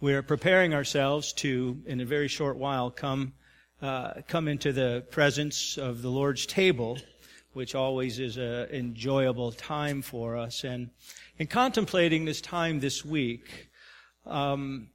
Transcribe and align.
We're 0.00 0.22
preparing 0.22 0.74
ourselves 0.74 1.32
to, 1.34 1.82
in 1.84 2.00
a 2.00 2.04
very 2.04 2.28
short 2.28 2.56
while, 2.56 2.88
come, 2.88 3.32
uh, 3.82 4.22
come 4.28 4.46
into 4.46 4.72
the 4.72 5.04
presence 5.10 5.76
of 5.76 6.02
the 6.02 6.08
Lord's 6.08 6.46
table, 6.46 6.98
which 7.52 7.74
always 7.74 8.20
is 8.20 8.36
an 8.36 8.68
enjoyable 8.70 9.50
time 9.50 10.02
for 10.02 10.36
us. 10.36 10.62
And 10.62 10.90
in 11.40 11.48
contemplating 11.48 12.26
this 12.26 12.40
time 12.40 12.78
this 12.78 13.04
week, 13.04 13.70
um, 14.24 14.90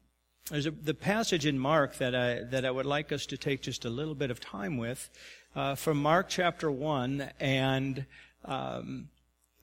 there's 0.49 0.67
a, 0.67 0.71
the 0.71 0.93
passage 0.93 1.45
in 1.45 1.59
Mark 1.59 1.97
that 1.97 2.15
I, 2.15 2.43
that 2.51 2.63
I 2.63 2.71
would 2.71 2.85
like 2.85 3.11
us 3.11 3.25
to 3.25 3.37
take 3.37 3.61
just 3.61 3.83
a 3.83 3.89
little 3.89 4.15
bit 4.15 4.31
of 4.31 4.39
time 4.39 4.77
with, 4.77 5.09
uh, 5.53 5.75
from 5.75 6.01
Mark 6.01 6.29
chapter 6.29 6.71
1, 6.71 7.29
and 7.41 8.05
um, 8.45 9.09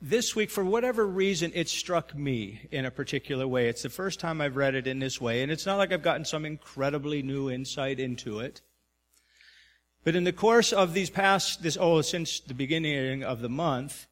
this 0.03 0.35
week, 0.35 0.51
for 0.51 0.64
whatever 0.64 1.07
reason, 1.07 1.53
it 1.55 1.69
struck 1.69 2.14
me 2.17 2.69
in 2.71 2.85
a 2.85 2.91
particular 2.91 3.46
way. 3.46 3.69
It's 3.69 3.82
the 3.82 3.91
first 3.91 4.21
time 4.21 4.41
I've 4.41 4.57
read 4.57 4.75
it 4.75 4.87
in 4.87 4.99
this 4.99 5.21
way, 5.21 5.43
and 5.43 5.53
it's 5.53 5.67
not 5.67 5.77
like 5.77 5.93
I've 5.93 6.03
gotten 6.03 6.25
some 6.25 6.45
incredibly 6.45 7.23
new 7.23 7.50
insight 7.50 8.00
into 8.00 8.40
it. 8.40 8.63
But 10.03 10.17
in 10.17 10.25
the 10.25 10.32
course 10.32 10.73
of 10.73 10.95
these 10.95 11.11
past, 11.11 11.63
this, 11.63 11.76
oh, 11.79 12.00
since 12.00 12.40
the 12.40 12.54
beginning 12.54 13.23
of 13.23 13.43
the 13.43 13.50
month, 13.50 14.07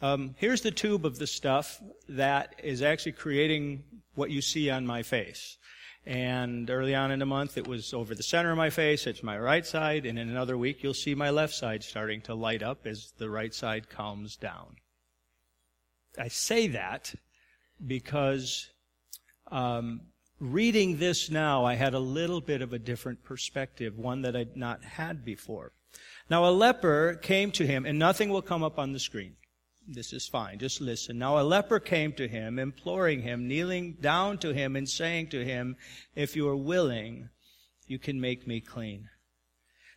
um, 0.00 0.34
here's 0.38 0.62
the 0.62 0.70
tube 0.70 1.04
of 1.04 1.18
the 1.18 1.26
stuff 1.26 1.80
that 2.08 2.54
is 2.62 2.80
actually 2.80 3.12
creating 3.12 3.82
what 4.14 4.30
you 4.30 4.42
see 4.42 4.70
on 4.70 4.86
my 4.86 5.02
face. 5.02 5.58
And 6.04 6.68
early 6.70 6.94
on 6.94 7.10
in 7.10 7.18
the 7.18 7.26
month, 7.26 7.56
it 7.56 7.66
was 7.66 7.94
over 7.94 8.14
the 8.14 8.22
center 8.22 8.50
of 8.50 8.56
my 8.56 8.70
face. 8.70 9.06
It's 9.06 9.22
my 9.22 9.38
right 9.38 9.64
side. 9.64 10.04
And 10.06 10.18
in 10.18 10.28
another 10.28 10.58
week, 10.58 10.82
you'll 10.82 10.94
see 10.94 11.14
my 11.14 11.30
left 11.30 11.54
side 11.54 11.84
starting 11.84 12.20
to 12.22 12.34
light 12.34 12.62
up 12.62 12.86
as 12.86 13.12
the 13.18 13.30
right 13.30 13.54
side 13.54 13.88
calms 13.88 14.36
down. 14.36 14.76
I 16.18 16.28
say 16.28 16.68
that 16.68 17.14
because 17.84 18.70
um, 19.50 20.00
reading 20.40 20.98
this 20.98 21.30
now, 21.30 21.64
I 21.64 21.74
had 21.74 21.94
a 21.94 21.98
little 21.98 22.40
bit 22.40 22.62
of 22.62 22.72
a 22.72 22.78
different 22.78 23.22
perspective, 23.24 23.96
one 23.96 24.22
that 24.22 24.36
I'd 24.36 24.56
not 24.56 24.82
had 24.82 25.24
before. 25.24 25.72
Now, 26.30 26.48
a 26.48 26.50
leper 26.50 27.14
came 27.14 27.50
to 27.52 27.66
him, 27.66 27.84
and 27.84 27.98
nothing 27.98 28.30
will 28.30 28.42
come 28.42 28.62
up 28.62 28.78
on 28.78 28.92
the 28.92 28.98
screen. 28.98 29.36
This 29.86 30.12
is 30.12 30.26
fine. 30.26 30.58
Just 30.58 30.80
listen. 30.80 31.18
Now, 31.18 31.38
a 31.38 31.42
leper 31.42 31.80
came 31.80 32.12
to 32.14 32.28
him, 32.28 32.58
imploring 32.58 33.22
him, 33.22 33.48
kneeling 33.48 33.98
down 34.00 34.38
to 34.38 34.54
him, 34.54 34.76
and 34.76 34.88
saying 34.88 35.28
to 35.28 35.44
him, 35.44 35.76
If 36.14 36.36
you 36.36 36.48
are 36.48 36.56
willing, 36.56 37.30
you 37.86 37.98
can 37.98 38.20
make 38.20 38.46
me 38.46 38.60
clean. 38.60 39.08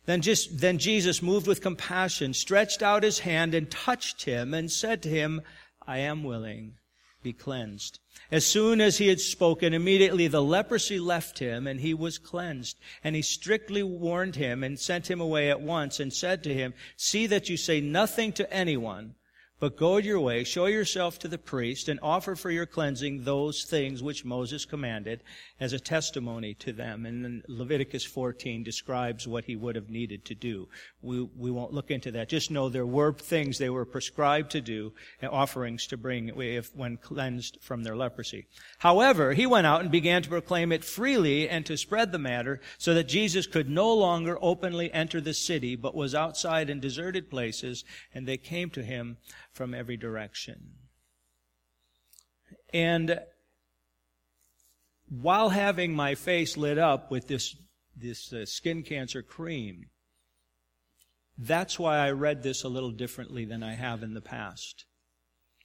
Then, 0.04 0.22
just, 0.22 0.60
then 0.60 0.78
Jesus, 0.78 1.22
moved 1.22 1.46
with 1.46 1.62
compassion, 1.62 2.32
stretched 2.34 2.82
out 2.82 3.02
his 3.02 3.20
hand 3.20 3.54
and 3.54 3.70
touched 3.70 4.24
him 4.24 4.54
and 4.54 4.70
said 4.70 5.02
to 5.02 5.08
him, 5.08 5.42
I 5.86 5.98
am 5.98 6.24
willing. 6.24 6.78
Be 7.22 7.32
cleansed. 7.32 7.98
As 8.30 8.46
soon 8.46 8.80
as 8.80 8.98
he 8.98 9.08
had 9.08 9.20
spoken, 9.20 9.74
immediately 9.74 10.28
the 10.28 10.42
leprosy 10.42 10.98
left 10.98 11.38
him 11.38 11.66
and 11.66 11.80
he 11.80 11.94
was 11.94 12.18
cleansed. 12.18 12.78
And 13.02 13.16
he 13.16 13.22
strictly 13.22 13.82
warned 13.82 14.36
him 14.36 14.62
and 14.62 14.78
sent 14.78 15.10
him 15.10 15.20
away 15.20 15.50
at 15.50 15.60
once 15.60 15.98
and 15.98 16.12
said 16.12 16.42
to 16.44 16.54
him, 16.54 16.74
See 16.96 17.26
that 17.26 17.48
you 17.48 17.56
say 17.56 17.80
nothing 17.80 18.32
to 18.34 18.52
anyone 18.52 19.14
but 19.58 19.76
go 19.76 19.96
your 19.96 20.20
way, 20.20 20.44
show 20.44 20.66
yourself 20.66 21.18
to 21.18 21.28
the 21.28 21.38
priest, 21.38 21.88
and 21.88 21.98
offer 22.02 22.36
for 22.36 22.50
your 22.50 22.66
cleansing 22.66 23.24
those 23.24 23.64
things 23.64 24.02
which 24.02 24.24
Moses 24.24 24.66
commanded 24.66 25.22
as 25.58 25.72
a 25.72 25.80
testimony 25.80 26.52
to 26.54 26.72
them. 26.72 27.06
And 27.06 27.24
then 27.24 27.42
Leviticus 27.48 28.04
14 28.04 28.62
describes 28.62 29.26
what 29.26 29.46
he 29.46 29.56
would 29.56 29.74
have 29.74 29.88
needed 29.88 30.26
to 30.26 30.34
do. 30.34 30.68
We, 31.00 31.22
we 31.22 31.50
won't 31.50 31.72
look 31.72 31.90
into 31.90 32.10
that. 32.12 32.28
Just 32.28 32.50
know 32.50 32.68
there 32.68 32.84
were 32.84 33.14
things 33.14 33.56
they 33.56 33.70
were 33.70 33.86
prescribed 33.86 34.50
to 34.50 34.60
do, 34.60 34.92
and 35.22 35.30
offerings 35.30 35.86
to 35.86 35.96
bring 35.96 36.28
if, 36.38 36.74
when 36.76 36.98
cleansed 36.98 37.56
from 37.62 37.82
their 37.82 37.96
leprosy. 37.96 38.46
However, 38.78 39.32
he 39.32 39.46
went 39.46 39.66
out 39.66 39.80
and 39.80 39.90
began 39.90 40.22
to 40.22 40.28
proclaim 40.28 40.70
it 40.70 40.84
freely 40.84 41.48
and 41.48 41.64
to 41.64 41.78
spread 41.78 42.12
the 42.12 42.18
matter 42.18 42.60
so 42.76 42.92
that 42.92 43.08
Jesus 43.08 43.46
could 43.46 43.70
no 43.70 43.94
longer 43.94 44.36
openly 44.42 44.92
enter 44.92 45.20
the 45.20 45.32
city, 45.32 45.76
but 45.76 45.94
was 45.94 46.14
outside 46.14 46.68
in 46.68 46.78
deserted 46.78 47.30
places, 47.30 47.84
and 48.14 48.28
they 48.28 48.36
came 48.36 48.68
to 48.70 48.82
him 48.82 49.16
from 49.56 49.74
every 49.74 49.96
direction. 49.96 50.74
And 52.72 53.18
while 55.08 55.48
having 55.48 55.94
my 55.94 56.14
face 56.14 56.56
lit 56.56 56.78
up 56.78 57.10
with 57.10 57.26
this, 57.26 57.56
this 57.96 58.32
uh, 58.32 58.44
skin 58.44 58.82
cancer 58.82 59.22
cream, 59.22 59.86
that's 61.38 61.78
why 61.78 61.98
I 61.98 62.10
read 62.10 62.42
this 62.42 62.64
a 62.64 62.68
little 62.68 62.90
differently 62.90 63.44
than 63.44 63.62
I 63.62 63.74
have 63.74 64.02
in 64.02 64.14
the 64.14 64.20
past. 64.20 64.84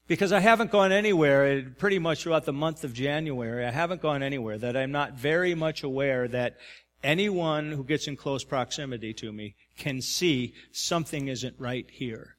Because 0.07 0.31
I 0.31 0.39
haven't 0.39 0.71
gone 0.71 0.91
anywhere, 0.91 1.63
pretty 1.77 1.99
much 1.99 2.23
throughout 2.23 2.45
the 2.45 2.53
month 2.53 2.83
of 2.83 2.93
January, 2.93 3.65
I 3.65 3.71
haven't 3.71 4.01
gone 4.01 4.23
anywhere 4.23 4.57
that 4.57 4.75
I'm 4.75 4.91
not 4.91 5.13
very 5.13 5.55
much 5.55 5.83
aware 5.83 6.27
that 6.29 6.57
anyone 7.03 7.71
who 7.71 7.83
gets 7.83 8.07
in 8.07 8.17
close 8.17 8.43
proximity 8.43 9.13
to 9.15 9.31
me 9.31 9.55
can 9.77 10.01
see 10.01 10.53
something 10.71 11.27
isn't 11.27 11.55
right 11.59 11.89
here. 11.89 12.37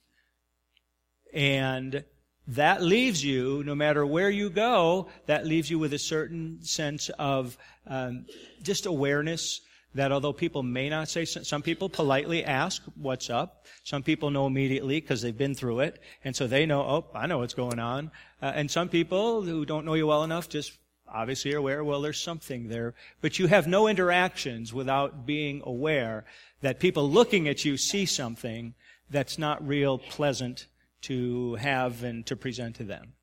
And 1.32 2.04
that 2.48 2.82
leaves 2.82 3.24
you, 3.24 3.62
no 3.64 3.74
matter 3.74 4.04
where 4.04 4.30
you 4.30 4.50
go, 4.50 5.08
that 5.26 5.46
leaves 5.46 5.70
you 5.70 5.78
with 5.78 5.92
a 5.92 5.98
certain 5.98 6.62
sense 6.62 7.08
of 7.18 7.56
um, 7.86 8.26
just 8.62 8.86
awareness 8.86 9.60
that 9.94 10.10
although 10.10 10.32
people 10.32 10.62
may 10.62 10.88
not 10.88 11.08
say, 11.08 11.24
some 11.24 11.62
people 11.62 11.88
politely 11.88 12.44
ask, 12.44 12.82
what's 12.96 13.28
up? 13.28 13.66
Some 13.84 14.02
people 14.02 14.30
know 14.30 14.46
immediately 14.46 15.00
because 15.00 15.20
they've 15.20 15.36
been 15.36 15.54
through 15.54 15.80
it. 15.80 16.00
And 16.24 16.34
so 16.34 16.46
they 16.46 16.64
know, 16.64 16.80
oh, 16.80 17.06
I 17.14 17.26
know 17.26 17.38
what's 17.38 17.54
going 17.54 17.78
on. 17.78 18.10
Uh, 18.40 18.52
and 18.54 18.70
some 18.70 18.88
people 18.88 19.42
who 19.42 19.66
don't 19.66 19.84
know 19.84 19.94
you 19.94 20.06
well 20.06 20.24
enough 20.24 20.48
just 20.48 20.78
obviously 21.06 21.52
are 21.52 21.58
aware, 21.58 21.84
well, 21.84 22.00
there's 22.00 22.20
something 22.20 22.68
there. 22.68 22.94
But 23.20 23.38
you 23.38 23.48
have 23.48 23.66
no 23.66 23.86
interactions 23.86 24.72
without 24.72 25.26
being 25.26 25.62
aware 25.64 26.24
that 26.62 26.80
people 26.80 27.08
looking 27.08 27.46
at 27.46 27.64
you 27.64 27.76
see 27.76 28.06
something 28.06 28.74
that's 29.10 29.38
not 29.38 29.66
real 29.66 29.98
pleasant 29.98 30.66
to 31.02 31.56
have 31.56 32.02
and 32.02 32.24
to 32.26 32.36
present 32.36 32.76
to 32.76 32.84
them. 32.84 33.14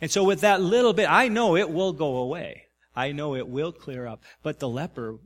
And 0.00 0.10
so 0.10 0.24
with 0.24 0.40
that 0.42 0.60
little 0.60 0.92
bit, 0.92 1.10
I 1.10 1.28
know 1.28 1.56
it 1.56 1.70
will 1.70 1.92
go 1.92 2.16
away. 2.16 2.66
I 2.94 3.12
know 3.12 3.34
it 3.34 3.48
will 3.48 3.72
clear 3.72 4.06
up. 4.06 4.22
But 4.42 4.58
the 4.58 4.68
leper, 4.68 5.18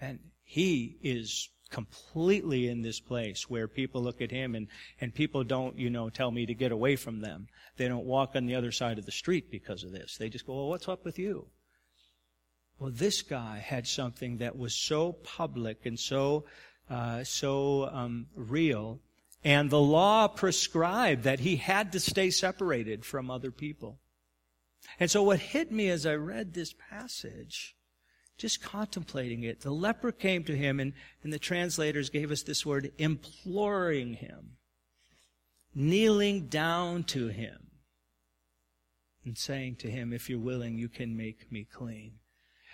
and 0.00 0.18
he 0.42 0.96
is 1.02 1.48
completely 1.70 2.68
in 2.68 2.82
this 2.82 3.00
place 3.00 3.50
where 3.50 3.66
people 3.66 4.02
look 4.02 4.20
at 4.20 4.30
him 4.30 4.54
and, 4.54 4.68
and 5.00 5.14
people 5.14 5.42
don't, 5.42 5.78
you 5.78 5.90
know, 5.90 6.08
tell 6.08 6.30
me 6.30 6.46
to 6.46 6.54
get 6.54 6.72
away 6.72 6.96
from 6.96 7.20
them. 7.20 7.48
They 7.76 7.88
don't 7.88 8.04
walk 8.04 8.36
on 8.36 8.46
the 8.46 8.54
other 8.54 8.70
side 8.70 8.98
of 8.98 9.06
the 9.06 9.12
street 9.12 9.50
because 9.50 9.82
of 9.82 9.92
this. 9.92 10.16
They 10.16 10.28
just 10.28 10.46
go, 10.46 10.54
well, 10.54 10.68
what's 10.68 10.88
up 10.88 11.04
with 11.04 11.18
you? 11.18 11.48
Well, 12.78 12.92
this 12.92 13.22
guy 13.22 13.58
had 13.58 13.86
something 13.86 14.38
that 14.38 14.56
was 14.56 14.74
so 14.74 15.12
public 15.12 15.86
and 15.86 15.98
so, 15.98 16.44
uh, 16.90 17.24
so 17.24 17.88
um, 17.90 18.26
real 18.34 19.00
and 19.44 19.68
the 19.68 19.80
law 19.80 20.26
prescribed 20.26 21.24
that 21.24 21.40
he 21.40 21.56
had 21.56 21.92
to 21.92 22.00
stay 22.00 22.30
separated 22.30 23.04
from 23.04 23.30
other 23.30 23.50
people. 23.50 24.00
And 24.98 25.10
so 25.10 25.22
what 25.22 25.38
hit 25.38 25.70
me 25.70 25.88
as 25.90 26.06
I 26.06 26.14
read 26.14 26.54
this 26.54 26.74
passage, 26.90 27.76
just 28.38 28.62
contemplating 28.62 29.42
it, 29.42 29.60
the 29.60 29.70
leper 29.70 30.12
came 30.12 30.44
to 30.44 30.56
him 30.56 30.80
and, 30.80 30.94
and 31.22 31.32
the 31.32 31.38
translators 31.38 32.10
gave 32.10 32.30
us 32.30 32.42
this 32.42 32.64
word, 32.64 32.92
imploring 32.98 34.14
him, 34.14 34.56
kneeling 35.74 36.48
down 36.48 37.04
to 37.04 37.28
him 37.28 37.70
and 39.24 39.36
saying 39.36 39.76
to 39.76 39.90
him, 39.90 40.12
if 40.12 40.28
you're 40.28 40.38
willing, 40.38 40.78
you 40.78 40.88
can 40.88 41.16
make 41.16 41.50
me 41.50 41.64
clean. 41.64 42.14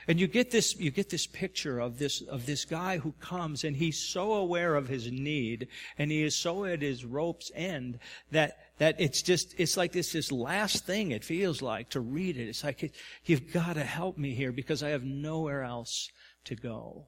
And 0.08 0.18
you 0.18 0.26
get 0.26 0.50
this, 0.50 0.78
you 0.78 0.90
get 0.90 1.10
this 1.10 1.26
picture 1.26 1.78
of 1.78 1.98
this, 1.98 2.22
of 2.22 2.46
this 2.46 2.64
guy 2.64 2.98
who 2.98 3.12
comes 3.20 3.64
and 3.64 3.76
he's 3.76 3.98
so 3.98 4.32
aware 4.34 4.74
of 4.74 4.88
his 4.88 5.10
need 5.10 5.68
and 5.98 6.10
he 6.10 6.22
is 6.22 6.34
so 6.34 6.64
at 6.64 6.82
his 6.82 7.04
rope's 7.04 7.50
end 7.54 7.98
that, 8.30 8.58
that 8.78 9.00
it's 9.00 9.22
just, 9.22 9.54
it's 9.58 9.76
like 9.76 9.92
this, 9.92 10.12
this 10.12 10.32
last 10.32 10.86
thing 10.86 11.10
it 11.10 11.24
feels 11.24 11.60
like 11.62 11.90
to 11.90 12.00
read 12.00 12.36
it. 12.36 12.48
It's 12.48 12.64
like, 12.64 12.92
you've 13.24 13.52
got 13.52 13.74
to 13.74 13.84
help 13.84 14.16
me 14.16 14.34
here 14.34 14.52
because 14.52 14.82
I 14.82 14.90
have 14.90 15.04
nowhere 15.04 15.62
else 15.62 16.08
to 16.44 16.54
go. 16.54 17.06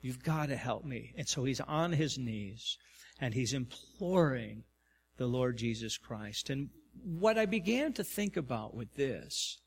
You've 0.00 0.22
got 0.22 0.48
to 0.48 0.56
help 0.56 0.84
me. 0.84 1.14
And 1.16 1.28
so 1.28 1.44
he's 1.44 1.60
on 1.60 1.92
his 1.92 2.18
knees 2.18 2.76
and 3.20 3.32
he's 3.32 3.52
imploring 3.52 4.64
the 5.16 5.26
Lord 5.26 5.56
Jesus 5.56 5.96
Christ. 5.96 6.50
And 6.50 6.70
what 7.04 7.38
I 7.38 7.46
began 7.46 7.92
to 7.94 8.04
think 8.04 8.36
about 8.36 8.74
with 8.74 8.94
this 8.96 9.58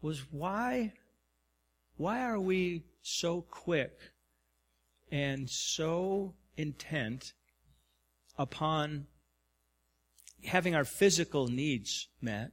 was 0.00 0.20
why, 0.30 0.92
why 1.96 2.22
are 2.22 2.40
we 2.40 2.84
so 3.02 3.42
quick 3.42 3.98
and 5.10 5.48
so 5.48 6.34
intent 6.56 7.32
upon 8.36 9.06
having 10.44 10.74
our 10.74 10.84
physical 10.84 11.48
needs 11.48 12.08
met? 12.20 12.52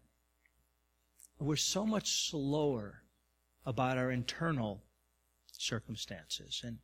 We're 1.40 1.56
so 1.56 1.86
much 1.86 2.30
slower 2.30 3.04
about 3.66 3.98
our 3.98 4.12
internal 4.12 4.84
circumstances. 5.52 6.62
And 6.64 6.78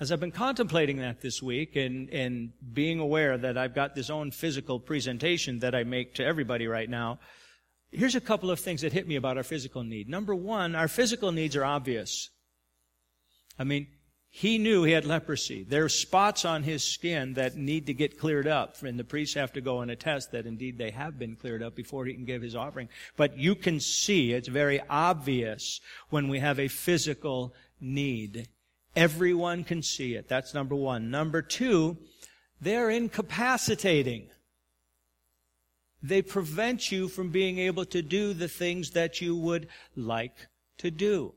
as 0.00 0.10
I've 0.10 0.20
been 0.20 0.32
contemplating 0.32 0.98
that 0.98 1.20
this 1.20 1.42
week 1.42 1.76
and, 1.76 2.10
and 2.10 2.52
being 2.72 2.98
aware 2.98 3.38
that 3.38 3.56
I've 3.56 3.74
got 3.74 3.94
this 3.94 4.10
own 4.10 4.30
physical 4.32 4.80
presentation 4.80 5.60
that 5.60 5.74
I 5.74 5.84
make 5.84 6.14
to 6.14 6.24
everybody 6.24 6.66
right 6.66 6.90
now, 6.90 7.20
here's 7.94 8.14
a 8.14 8.20
couple 8.20 8.50
of 8.50 8.60
things 8.60 8.82
that 8.82 8.92
hit 8.92 9.06
me 9.06 9.16
about 9.16 9.36
our 9.36 9.42
physical 9.42 9.82
need. 9.82 10.08
Number 10.08 10.34
one, 10.34 10.74
our 10.74 10.88
physical 10.88 11.32
needs 11.32 11.56
are 11.56 11.64
obvious. 11.64 12.30
I 13.58 13.64
mean, 13.64 13.86
he 14.28 14.58
knew 14.58 14.82
he 14.82 14.90
had 14.90 15.06
leprosy. 15.06 15.62
There 15.62 15.84
are 15.84 15.88
spots 15.88 16.44
on 16.44 16.64
his 16.64 16.82
skin 16.82 17.34
that 17.34 17.56
need 17.56 17.86
to 17.86 17.94
get 17.94 18.18
cleared 18.18 18.48
up, 18.48 18.82
and 18.82 18.98
the 18.98 19.04
priests 19.04 19.36
have 19.36 19.52
to 19.52 19.60
go 19.60 19.80
and 19.80 19.92
attest 19.92 20.32
that 20.32 20.44
indeed 20.44 20.76
they 20.76 20.90
have 20.90 21.20
been 21.20 21.36
cleared 21.36 21.62
up 21.62 21.76
before 21.76 22.04
he 22.04 22.14
can 22.14 22.24
give 22.24 22.42
his 22.42 22.56
offering. 22.56 22.88
But 23.16 23.38
you 23.38 23.54
can 23.54 23.78
see, 23.78 24.32
it's 24.32 24.48
very 24.48 24.80
obvious 24.90 25.80
when 26.10 26.26
we 26.26 26.40
have 26.40 26.58
a 26.58 26.66
physical 26.66 27.54
need. 27.80 28.48
Everyone 28.96 29.62
can 29.62 29.82
see 29.82 30.14
it. 30.14 30.28
That's 30.28 30.52
number 30.52 30.74
one. 30.74 31.12
Number 31.12 31.40
two, 31.40 31.96
they're 32.60 32.90
incapacitating. 32.90 34.30
They 36.04 36.20
prevent 36.20 36.92
you 36.92 37.08
from 37.08 37.30
being 37.30 37.58
able 37.58 37.86
to 37.86 38.02
do 38.02 38.34
the 38.34 38.46
things 38.46 38.90
that 38.90 39.22
you 39.22 39.34
would 39.36 39.68
like 39.96 40.36
to 40.76 40.90
do. 40.90 41.32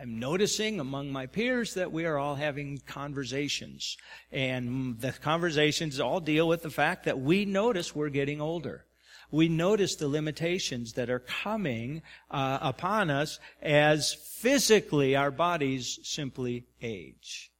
I'm 0.00 0.18
noticing 0.18 0.80
among 0.80 1.12
my 1.12 1.26
peers 1.26 1.74
that 1.74 1.92
we 1.92 2.06
are 2.06 2.16
all 2.16 2.36
having 2.36 2.80
conversations. 2.86 3.98
And 4.32 4.98
the 4.98 5.12
conversations 5.12 6.00
all 6.00 6.20
deal 6.20 6.48
with 6.48 6.62
the 6.62 6.70
fact 6.70 7.04
that 7.04 7.20
we 7.20 7.44
notice 7.44 7.94
we're 7.94 8.08
getting 8.08 8.40
older. 8.40 8.86
We 9.30 9.50
notice 9.50 9.96
the 9.96 10.08
limitations 10.08 10.94
that 10.94 11.10
are 11.10 11.18
coming 11.18 12.00
uh, 12.30 12.60
upon 12.62 13.10
us 13.10 13.38
as 13.60 14.14
physically 14.14 15.16
our 15.16 15.30
bodies 15.30 15.98
simply 16.02 16.64
age. 16.80 17.52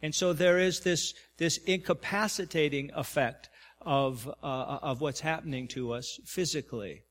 And 0.00 0.14
so 0.14 0.32
there 0.32 0.58
is 0.58 0.80
this, 0.80 1.12
this 1.36 1.58
incapacitating 1.58 2.90
effect 2.94 3.49
of, 3.80 4.28
uh, 4.42 4.78
of 4.82 5.00
what's 5.00 5.20
happening 5.20 5.68
to 5.68 5.92
us 5.92 6.20
physically. 6.24 7.02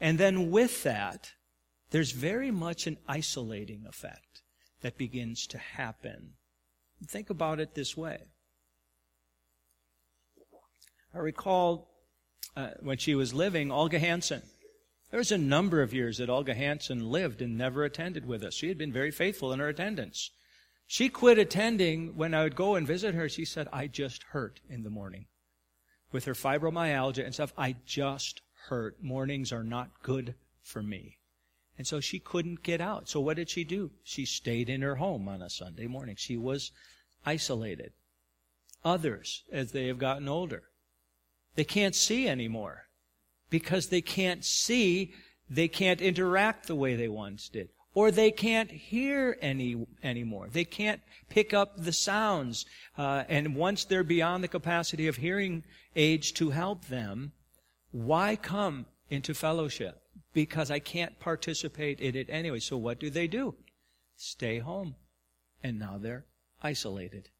And 0.00 0.18
then 0.18 0.50
with 0.50 0.82
that, 0.82 1.32
there's 1.90 2.12
very 2.12 2.50
much 2.50 2.86
an 2.86 2.98
isolating 3.06 3.84
effect 3.88 4.42
that 4.82 4.98
begins 4.98 5.46
to 5.48 5.58
happen. 5.58 6.34
Think 7.06 7.30
about 7.30 7.60
it 7.60 7.74
this 7.74 7.96
way. 7.96 8.18
I 11.14 11.18
recall 11.18 11.90
uh, 12.56 12.70
when 12.80 12.98
she 12.98 13.14
was 13.14 13.32
living, 13.32 13.70
Olga 13.70 13.98
Hansen. 13.98 14.42
There 15.10 15.18
was 15.18 15.32
a 15.32 15.38
number 15.38 15.80
of 15.80 15.94
years 15.94 16.18
that 16.18 16.28
Olga 16.28 16.54
Hansen 16.54 17.10
lived 17.10 17.40
and 17.40 17.56
never 17.56 17.84
attended 17.84 18.26
with 18.26 18.42
us. 18.42 18.54
She 18.54 18.68
had 18.68 18.78
been 18.78 18.92
very 18.92 19.12
faithful 19.12 19.52
in 19.52 19.60
her 19.60 19.68
attendance. 19.68 20.30
She 20.86 21.08
quit 21.08 21.38
attending 21.38 22.16
when 22.16 22.34
I 22.34 22.42
would 22.42 22.56
go 22.56 22.74
and 22.74 22.86
visit 22.86 23.14
her. 23.14 23.28
She 23.28 23.44
said, 23.44 23.68
I 23.72 23.86
just 23.86 24.24
hurt 24.24 24.60
in 24.68 24.82
the 24.82 24.90
morning. 24.90 25.26
With 26.14 26.26
her 26.26 26.34
fibromyalgia 26.34 27.24
and 27.24 27.34
stuff, 27.34 27.52
I 27.58 27.74
just 27.84 28.40
hurt. 28.68 29.02
Mornings 29.02 29.52
are 29.52 29.64
not 29.64 30.00
good 30.04 30.36
for 30.62 30.80
me. 30.80 31.18
And 31.76 31.88
so 31.88 31.98
she 31.98 32.20
couldn't 32.20 32.62
get 32.62 32.80
out. 32.80 33.08
So 33.08 33.18
what 33.18 33.34
did 33.34 33.50
she 33.50 33.64
do? 33.64 33.90
She 34.04 34.24
stayed 34.24 34.70
in 34.70 34.80
her 34.82 34.94
home 34.94 35.26
on 35.26 35.42
a 35.42 35.50
Sunday 35.50 35.88
morning. 35.88 36.14
She 36.16 36.36
was 36.36 36.70
isolated. 37.26 37.94
Others, 38.84 39.42
as 39.50 39.72
they 39.72 39.88
have 39.88 39.98
gotten 39.98 40.28
older, 40.28 40.62
they 41.56 41.64
can't 41.64 41.96
see 41.96 42.28
anymore. 42.28 42.84
Because 43.50 43.88
they 43.88 44.00
can't 44.00 44.44
see, 44.44 45.14
they 45.50 45.66
can't 45.66 46.00
interact 46.00 46.68
the 46.68 46.76
way 46.76 46.94
they 46.94 47.08
once 47.08 47.48
did. 47.48 47.70
Or 47.94 48.10
they 48.10 48.32
can't 48.32 48.70
hear 48.70 49.38
any 49.40 49.86
anymore. 50.02 50.48
They 50.50 50.64
can't 50.64 51.00
pick 51.28 51.54
up 51.54 51.74
the 51.76 51.92
sounds. 51.92 52.66
Uh, 52.98 53.24
and 53.28 53.54
once 53.54 53.84
they're 53.84 54.02
beyond 54.02 54.42
the 54.42 54.48
capacity 54.48 55.06
of 55.06 55.16
hearing 55.16 55.62
age 55.94 56.34
to 56.34 56.50
help 56.50 56.86
them, 56.86 57.32
why 57.92 58.34
come 58.36 58.86
into 59.08 59.32
fellowship? 59.32 60.04
because 60.34 60.70
I 60.70 60.80
can't 60.80 61.18
participate 61.18 62.00
in 62.00 62.14
it 62.16 62.28
anyway. 62.28 62.58
So 62.58 62.76
what 62.76 63.00
do 63.00 63.08
they 63.08 63.26
do? 63.26 63.54
Stay 64.16 64.58
home. 64.58 64.96
And 65.62 65.78
now 65.78 65.96
they're 65.98 66.26
isolated. 66.62 67.30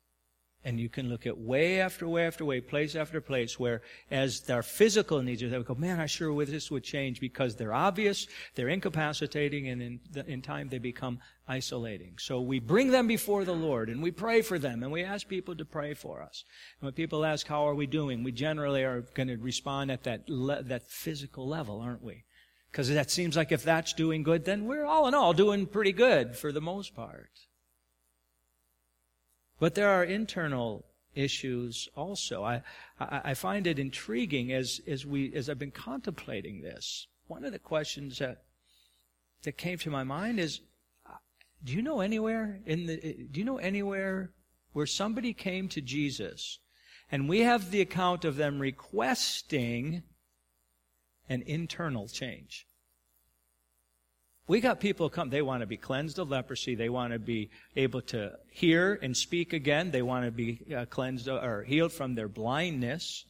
And 0.64 0.80
you 0.80 0.88
can 0.88 1.10
look 1.10 1.26
at 1.26 1.36
way 1.36 1.80
after 1.80 2.08
way 2.08 2.26
after 2.26 2.44
way, 2.44 2.60
place 2.60 2.96
after 2.96 3.20
place, 3.20 3.60
where 3.60 3.82
as 4.10 4.40
their 4.40 4.62
physical 4.62 5.20
needs 5.20 5.42
are, 5.42 5.50
they 5.50 5.62
go, 5.62 5.74
man, 5.74 6.00
I 6.00 6.06
sure 6.06 6.32
wish 6.32 6.48
this 6.48 6.70
would 6.70 6.84
change 6.84 7.20
because 7.20 7.54
they're 7.54 7.74
obvious, 7.74 8.26
they're 8.54 8.68
incapacitating, 8.68 9.68
and 9.68 9.82
in, 9.82 10.00
in 10.26 10.40
time 10.40 10.68
they 10.68 10.78
become 10.78 11.18
isolating. 11.46 12.14
So 12.18 12.40
we 12.40 12.58
bring 12.58 12.90
them 12.90 13.06
before 13.06 13.44
the 13.44 13.54
Lord 13.54 13.88
and 13.90 14.02
we 14.02 14.10
pray 14.10 14.40
for 14.42 14.58
them 14.58 14.82
and 14.82 14.90
we 14.90 15.04
ask 15.04 15.28
people 15.28 15.54
to 15.56 15.64
pray 15.64 15.94
for 15.94 16.22
us. 16.22 16.44
And 16.80 16.86
when 16.86 16.94
people 16.94 17.24
ask, 17.24 17.46
how 17.46 17.68
are 17.68 17.74
we 17.74 17.86
doing? 17.86 18.24
We 18.24 18.32
generally 18.32 18.82
are 18.82 19.02
going 19.14 19.28
to 19.28 19.36
respond 19.36 19.90
at 19.90 20.04
that, 20.04 20.28
le- 20.28 20.62
that 20.62 20.88
physical 20.88 21.46
level, 21.46 21.80
aren't 21.80 22.02
we? 22.02 22.24
Because 22.70 22.88
that 22.88 23.10
seems 23.10 23.36
like 23.36 23.52
if 23.52 23.62
that's 23.62 23.92
doing 23.92 24.22
good, 24.22 24.44
then 24.44 24.64
we're 24.64 24.84
all 24.84 25.06
in 25.06 25.14
all 25.14 25.32
doing 25.32 25.66
pretty 25.66 25.92
good 25.92 26.36
for 26.36 26.50
the 26.50 26.60
most 26.60 26.94
part. 26.94 27.30
But 29.58 29.74
there 29.74 29.88
are 29.88 30.04
internal 30.04 30.84
issues 31.14 31.88
also. 31.94 32.44
I, 32.44 32.62
I, 32.98 33.20
I, 33.24 33.34
find 33.34 33.66
it 33.66 33.78
intriguing 33.78 34.52
as, 34.52 34.80
as 34.86 35.06
we, 35.06 35.32
as 35.34 35.48
I've 35.48 35.58
been 35.58 35.70
contemplating 35.70 36.60
this. 36.60 37.06
One 37.28 37.44
of 37.44 37.52
the 37.52 37.58
questions 37.60 38.18
that, 38.18 38.42
that 39.44 39.56
came 39.56 39.78
to 39.78 39.90
my 39.90 40.02
mind 40.02 40.40
is, 40.40 40.60
uh, 41.06 41.14
do 41.62 41.72
you 41.72 41.82
know 41.82 42.00
anywhere 42.00 42.60
in 42.66 42.86
the, 42.86 42.94
uh, 42.94 43.12
do 43.30 43.40
you 43.40 43.44
know 43.44 43.58
anywhere 43.58 44.32
where 44.72 44.86
somebody 44.86 45.32
came 45.32 45.68
to 45.68 45.80
Jesus 45.80 46.58
and 47.10 47.28
we 47.28 47.40
have 47.40 47.70
the 47.70 47.80
account 47.80 48.24
of 48.24 48.36
them 48.36 48.58
requesting 48.58 50.02
an 51.28 51.42
internal 51.42 52.08
change. 52.08 52.66
We 54.46 54.60
got 54.60 54.78
people 54.78 55.08
come, 55.08 55.30
they 55.30 55.40
want 55.40 55.62
to 55.62 55.66
be 55.66 55.78
cleansed 55.78 56.18
of 56.18 56.30
leprosy. 56.30 56.74
They 56.74 56.90
want 56.90 57.14
to 57.14 57.18
be 57.18 57.48
able 57.76 58.02
to 58.02 58.32
hear 58.50 58.98
and 59.02 59.16
speak 59.16 59.54
again. 59.54 59.90
They 59.90 60.02
want 60.02 60.26
to 60.26 60.30
be 60.30 60.60
uh, 60.74 60.84
cleansed 60.84 61.28
or 61.28 61.62
healed 61.62 61.92
from 61.92 62.14
their 62.14 62.28
blindness. 62.28 63.24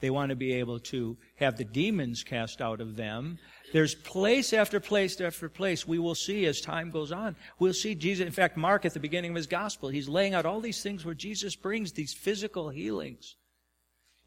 They 0.00 0.10
want 0.10 0.28
to 0.28 0.36
be 0.36 0.52
able 0.52 0.78
to 0.80 1.16
have 1.36 1.56
the 1.56 1.64
demons 1.64 2.22
cast 2.22 2.60
out 2.60 2.80
of 2.80 2.96
them. 2.96 3.38
There's 3.72 3.94
place 3.94 4.52
after 4.52 4.78
place 4.78 5.20
after 5.20 5.48
place 5.48 5.88
we 5.88 5.98
will 5.98 6.14
see 6.14 6.46
as 6.46 6.60
time 6.60 6.90
goes 6.90 7.12
on. 7.12 7.34
We'll 7.58 7.72
see 7.72 7.94
Jesus. 7.94 8.26
In 8.26 8.32
fact, 8.32 8.56
Mark 8.56 8.84
at 8.84 8.94
the 8.94 9.00
beginning 9.00 9.30
of 9.30 9.36
his 9.36 9.46
gospel, 9.46 9.88
he's 9.88 10.08
laying 10.08 10.34
out 10.34 10.46
all 10.46 10.60
these 10.60 10.82
things 10.82 11.04
where 11.04 11.14
Jesus 11.14 11.56
brings 11.56 11.92
these 11.92 12.14
physical 12.14 12.68
healings. 12.68 13.36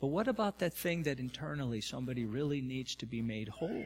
But 0.02 0.08
what 0.08 0.28
about 0.28 0.60
that 0.60 0.74
thing 0.74 1.04
that 1.04 1.20
internally 1.20 1.82
somebody 1.82 2.26
really 2.26 2.62
needs 2.62 2.96
to 2.96 3.06
be 3.06 3.22
made 3.22 3.48
whole? 3.48 3.86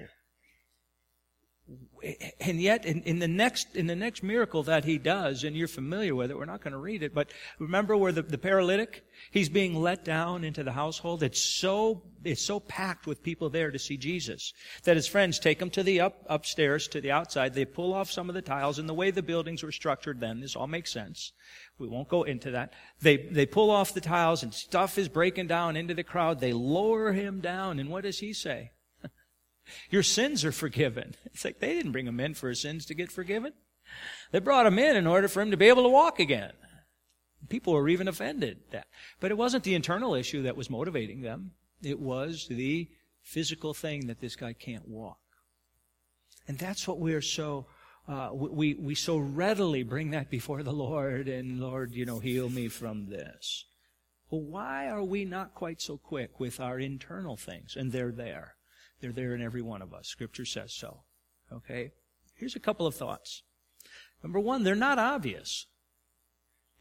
And 2.39 2.61
yet 2.61 2.85
in, 2.85 3.01
in, 3.03 3.17
the 3.17 3.27
next 3.27 3.75
in 3.75 3.87
the 3.87 3.95
next 3.95 4.21
miracle 4.21 4.61
that 4.63 4.85
he 4.85 4.99
does 4.99 5.43
and 5.43 5.55
you're 5.55 5.67
familiar 5.67 6.13
with 6.13 6.29
it 6.29 6.37
we're 6.37 6.45
not 6.45 6.61
going 6.61 6.73
to 6.73 6.77
read 6.77 7.01
it 7.01 7.13
but 7.13 7.31
remember 7.57 7.97
where 7.97 8.11
the, 8.11 8.21
the 8.21 8.37
paralytic 8.37 9.03
he's 9.31 9.49
being 9.49 9.73
let 9.73 10.05
down 10.05 10.43
into 10.43 10.63
the 10.63 10.71
household 10.71 11.23
it's 11.23 11.41
so 11.41 12.03
it's 12.23 12.41
so 12.41 12.59
packed 12.59 13.07
with 13.07 13.23
people 13.23 13.49
there 13.49 13.71
to 13.71 13.79
see 13.79 13.97
jesus 13.97 14.53
that 14.83 14.95
his 14.95 15.07
friends 15.07 15.39
take 15.39 15.59
him 15.59 15.71
to 15.71 15.81
the 15.81 16.01
up 16.01 16.23
upstairs 16.27 16.87
to 16.87 17.01
the 17.01 17.11
outside 17.11 17.55
they 17.55 17.65
pull 17.65 17.95
off 17.95 18.11
some 18.11 18.29
of 18.29 18.35
the 18.35 18.41
tiles 18.41 18.77
and 18.77 18.87
the 18.87 18.93
way 18.93 19.09
the 19.09 19.23
buildings 19.23 19.63
were 19.63 19.71
structured 19.71 20.19
then 20.19 20.39
this 20.39 20.55
all 20.55 20.67
makes 20.67 20.93
sense 20.93 21.31
we 21.77 21.87
won't 21.87 22.07
go 22.07 22.23
into 22.23 22.51
that. 22.51 22.73
They, 23.01 23.17
they 23.17 23.45
pull 23.45 23.69
off 23.69 23.93
the 23.93 24.01
tiles 24.01 24.43
and 24.43 24.53
stuff 24.53 24.97
is 24.97 25.09
breaking 25.09 25.47
down 25.47 25.75
into 25.75 25.93
the 25.93 26.03
crowd. 26.03 26.39
They 26.39 26.53
lower 26.53 27.11
him 27.11 27.41
down. 27.41 27.79
And 27.79 27.89
what 27.89 28.03
does 28.03 28.19
he 28.19 28.33
say? 28.33 28.71
Your 29.89 30.03
sins 30.03 30.45
are 30.45 30.51
forgiven. 30.51 31.15
It's 31.25 31.43
like 31.43 31.59
they 31.59 31.73
didn't 31.73 31.91
bring 31.91 32.07
him 32.07 32.21
in 32.21 32.33
for 32.33 32.47
his 32.47 32.61
sins 32.61 32.85
to 32.85 32.93
get 32.93 33.11
forgiven. 33.11 33.51
They 34.31 34.39
brought 34.39 34.65
him 34.65 34.79
in 34.79 34.95
in 34.95 35.05
order 35.05 35.27
for 35.27 35.41
him 35.41 35.51
to 35.51 35.57
be 35.57 35.67
able 35.67 35.83
to 35.83 35.89
walk 35.89 36.17
again. 36.17 36.53
People 37.49 37.73
were 37.73 37.89
even 37.89 38.07
offended 38.07 38.59
that. 38.71 38.87
But 39.19 39.31
it 39.31 39.37
wasn't 39.37 39.65
the 39.65 39.75
internal 39.75 40.15
issue 40.15 40.43
that 40.43 40.55
was 40.55 40.69
motivating 40.69 41.21
them. 41.21 41.51
It 41.81 41.99
was 41.99 42.47
the 42.49 42.89
physical 43.21 43.73
thing 43.73 44.07
that 44.07 44.21
this 44.21 44.37
guy 44.37 44.53
can't 44.53 44.87
walk. 44.87 45.19
And 46.47 46.57
that's 46.57 46.87
what 46.87 46.99
we're 46.99 47.21
so 47.21 47.67
uh, 48.07 48.29
we, 48.33 48.75
we 48.75 48.93
so 48.93 49.17
readily 49.17 49.81
bring 49.81 50.11
that 50.11 50.29
before 50.29 50.61
the 50.61 50.71
Lord 50.71 51.27
and 51.27 51.59
Lord, 51.59 51.93
you 51.93 52.05
know, 52.05 52.19
heal 52.19 52.49
me 52.49 52.67
from 52.67 53.07
this. 53.07 53.65
Well, 54.29 54.41
why 54.41 54.87
are 54.89 55.03
we 55.03 55.25
not 55.25 55.55
quite 55.55 55.81
so 55.81 55.97
quick 55.97 56.39
with 56.39 56.59
our 56.59 56.79
internal 56.79 57.35
things? 57.35 57.75
And 57.75 57.91
they're 57.91 58.11
there. 58.11 58.54
They're 59.01 59.11
there 59.11 59.35
in 59.35 59.41
every 59.41 59.61
one 59.61 59.81
of 59.81 59.93
us. 59.93 60.07
Scripture 60.07 60.45
says 60.45 60.73
so. 60.73 61.01
Okay? 61.51 61.91
Here's 62.35 62.55
a 62.55 62.59
couple 62.59 62.87
of 62.87 62.95
thoughts. 62.95 63.43
Number 64.23 64.39
one, 64.39 64.63
they're 64.63 64.75
not 64.75 64.99
obvious. 64.99 65.67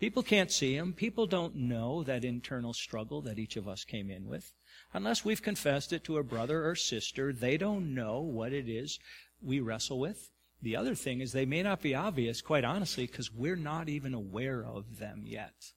People 0.00 0.22
can't 0.22 0.50
see 0.50 0.76
them. 0.76 0.92
People 0.92 1.26
don't 1.26 1.54
know 1.54 2.02
that 2.02 2.24
internal 2.24 2.74
struggle 2.74 3.22
that 3.22 3.38
each 3.38 3.56
of 3.56 3.68
us 3.68 3.84
came 3.84 4.10
in 4.10 4.26
with. 4.26 4.52
Unless 4.92 5.24
we've 5.24 5.42
confessed 5.42 5.92
it 5.92 6.04
to 6.04 6.18
a 6.18 6.24
brother 6.24 6.68
or 6.68 6.74
sister, 6.74 7.32
they 7.32 7.56
don't 7.56 7.94
know 7.94 8.20
what 8.20 8.52
it 8.52 8.68
is 8.68 8.98
we 9.40 9.60
wrestle 9.60 10.00
with. 10.00 10.30
The 10.62 10.76
other 10.76 10.94
thing 10.94 11.20
is 11.20 11.32
they 11.32 11.46
may 11.46 11.62
not 11.62 11.82
be 11.82 11.94
obvious, 11.94 12.40
quite 12.40 12.64
honestly, 12.64 13.06
because 13.06 13.32
we're 13.32 13.56
not 13.56 13.88
even 13.88 14.14
aware 14.14 14.64
of 14.64 14.98
them 14.98 15.22
yet. 15.24 15.72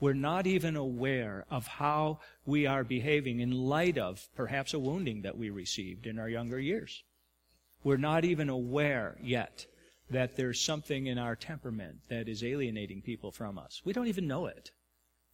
We're 0.00 0.12
not 0.12 0.46
even 0.46 0.76
aware 0.76 1.44
of 1.50 1.66
how 1.66 2.20
we 2.44 2.66
are 2.66 2.84
behaving 2.84 3.40
in 3.40 3.52
light 3.52 3.96
of 3.96 4.26
perhaps 4.36 4.74
a 4.74 4.78
wounding 4.78 5.22
that 5.22 5.38
we 5.38 5.50
received 5.50 6.06
in 6.06 6.18
our 6.18 6.28
younger 6.28 6.58
years. 6.58 7.02
We're 7.82 7.96
not 7.96 8.24
even 8.24 8.48
aware 8.48 9.16
yet 9.22 9.66
that 10.10 10.36
there's 10.36 10.60
something 10.60 11.06
in 11.06 11.18
our 11.18 11.36
temperament 11.36 12.00
that 12.08 12.28
is 12.28 12.44
alienating 12.44 13.02
people 13.02 13.30
from 13.30 13.58
us. 13.58 13.82
We 13.84 13.92
don't 13.92 14.08
even 14.08 14.26
know 14.26 14.46
it. 14.46 14.70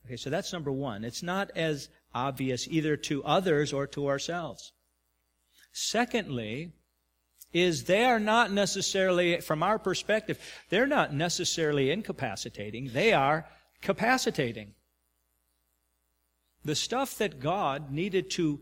Okay, 0.07 0.17
so 0.17 0.31
that's 0.31 0.53
number 0.53 0.73
one. 0.73 1.05
It's 1.05 1.23
not 1.23 1.51
as 1.57 1.89
obvious 2.15 2.67
either 2.69 2.97
to 2.97 3.25
others 3.25 3.73
or 3.73 3.87
to 3.89 4.09
ourselves. 4.09 4.73
Secondly, 5.73 6.73
is 7.53 7.85
they 7.85 8.05
are 8.05 8.21
not 8.21 8.53
necessarily, 8.53 9.41
from 9.41 9.63
our 9.63 9.79
perspective, 9.79 10.39
they're 10.69 10.87
not 10.87 11.13
necessarily 11.13 11.91
incapacitating. 11.91 12.91
They 12.93 13.13
are 13.13 13.47
capacitating. 13.81 14.75
The 16.65 16.75
stuff 16.75 17.17
that 17.19 17.41
God 17.41 17.91
needed 17.91 18.31
to 18.33 18.61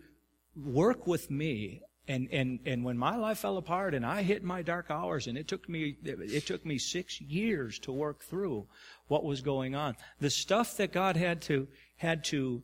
work 0.54 1.06
with 1.06 1.30
me 1.30 1.82
and, 2.08 2.26
and, 2.32 2.58
and 2.64 2.84
when 2.84 2.96
my 2.96 3.16
life 3.16 3.38
fell 3.38 3.58
apart 3.58 3.94
and 3.94 4.04
I 4.04 4.22
hit 4.22 4.42
my 4.42 4.62
dark 4.62 4.90
hours 4.90 5.26
and 5.26 5.37
it 5.37 5.46
took 5.46 5.68
me, 5.68 5.98
it 6.02 6.46
took 6.46 6.64
me 6.64 6.78
six 6.78 7.20
years 7.20 7.78
to 7.80 7.92
work 7.92 8.22
through 8.22 8.66
what 9.08 9.25
was 9.25 9.42
going 9.42 9.75
on. 9.75 9.94
The 10.18 10.30
stuff 10.30 10.78
that 10.78 10.90
God 10.90 11.16
had 11.16 11.42
to, 11.42 11.68
had 11.96 12.25
to 12.25 12.62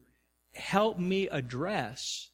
help 0.55 0.99
me 0.99 1.29
address 1.29 2.31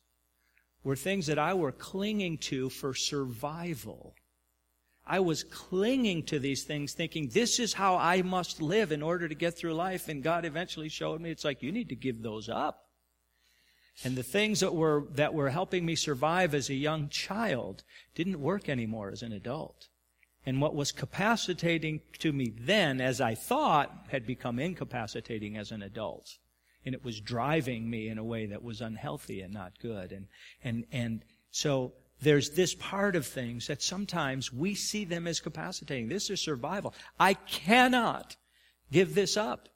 were 0.85 0.95
things 0.95 1.27
that 1.27 1.39
I 1.39 1.55
were 1.55 1.73
clinging 1.73 2.39
to 2.39 2.71
for 2.71 2.95
survival. 2.95 4.15
I 5.11 5.19
was 5.19 5.43
clinging 5.43 6.23
to 6.26 6.38
these 6.38 6.62
things 6.62 6.93
thinking 6.93 7.31
this 7.31 7.59
is 7.59 7.73
how 7.73 7.97
I 7.97 8.23
must 8.23 8.62
live 8.62 8.93
in 8.93 9.02
order 9.02 9.29
to 9.29 9.35
get 9.35 9.59
through 9.59 9.75
life. 9.75 10.09
And 10.09 10.23
God 10.23 10.45
eventually 10.45 10.88
showed 10.88 11.21
me 11.21 11.33
it's 11.33 11.45
like 11.45 11.64
you 11.64 11.73
need 11.73 11.88
to 11.88 11.97
give 11.97 12.23
those 12.23 12.49
up. 12.49 12.87
And 14.05 14.14
the 14.14 14.23
things 14.23 14.61
that 14.61 14.73
were, 14.73 15.09
that 15.14 15.35
were 15.35 15.50
helping 15.50 15.85
me 15.85 15.97
survive 15.97 16.55
as 16.55 16.71
a 16.71 16.75
young 16.75 17.09
child 17.09 17.83
didn't 18.14 18.40
work 18.40 18.69
anymore 18.69 19.11
as 19.11 19.23
an 19.23 19.33
adult. 19.33 19.88
And 20.47 20.61
what 20.61 20.76
was 20.76 20.93
capacitating 20.93 22.02
to 22.21 22.33
me 22.33 22.55
then, 22.57 23.00
as 23.00 23.21
I 23.21 23.35
thought, 23.35 24.07
had 24.11 24.25
become 24.25 24.61
incapacitating 24.61 25.57
as 25.57 25.73
an 25.73 25.83
adult. 25.83 26.38
And 26.87 26.95
it 26.95 27.05
was 27.05 27.21
driving 27.21 27.90
me 27.90 28.09
in 28.09 28.19
a 28.19 28.25
way 28.25 28.47
that 28.47 28.62
was 28.62 28.81
unhealthy 28.81 29.40
and 29.40 29.52
not 29.52 29.73
good. 29.81 30.12
And, 30.12 30.29
and, 30.62 30.87
and 30.93 31.25
so 31.50 31.95
there's 32.21 32.50
this 32.50 32.75
part 32.75 33.17
of 33.17 33.27
things 33.27 33.67
that 33.67 33.83
sometimes 33.83 34.53
we 34.53 34.75
see 34.75 35.05
them 35.05 35.27
as 35.27 35.41
capacitating. 35.41 36.09
This 36.09 36.31
is 36.31 36.41
survival. 36.41 36.95
I 37.19 37.35
cannot 37.35 38.37
give 38.93 39.15
this 39.15 39.37
up. 39.37 39.69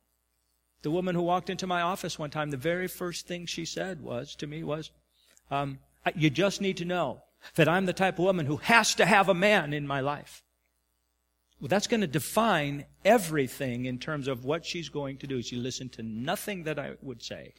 The 0.82 0.90
woman 0.90 1.14
who 1.14 1.22
walked 1.22 1.48
into 1.48 1.66
my 1.66 1.80
office 1.80 2.18
one 2.18 2.30
time, 2.30 2.50
the 2.50 2.56
very 2.56 2.88
first 2.88 3.26
thing 3.26 3.46
she 3.46 3.64
said 3.64 4.02
was 4.02 4.34
to 4.36 4.46
me 4.46 4.62
was, 4.62 4.90
um, 5.50 5.78
"You 6.14 6.28
just 6.28 6.60
need 6.60 6.76
to 6.78 6.84
know 6.84 7.22
that 7.54 7.68
I'm 7.68 7.86
the 7.86 7.92
type 7.94 8.18
of 8.18 8.24
woman 8.24 8.46
who 8.46 8.58
has 8.58 8.94
to 8.96 9.06
have 9.06 9.28
a 9.28 9.34
man 9.34 9.72
in 9.72 9.86
my 9.86 10.00
life." 10.00 10.42
Well, 11.60 11.68
that's 11.68 11.86
going 11.86 12.02
to 12.02 12.06
define 12.06 12.84
everything 13.06 13.86
in 13.86 13.98
terms 13.98 14.28
of 14.28 14.44
what 14.44 14.66
she's 14.66 14.90
going 14.90 15.16
to 15.18 15.26
do. 15.26 15.40
She 15.40 15.56
listened 15.56 15.92
to 15.92 16.02
nothing 16.02 16.64
that 16.64 16.78
I 16.78 16.96
would 17.00 17.22
say, 17.22 17.54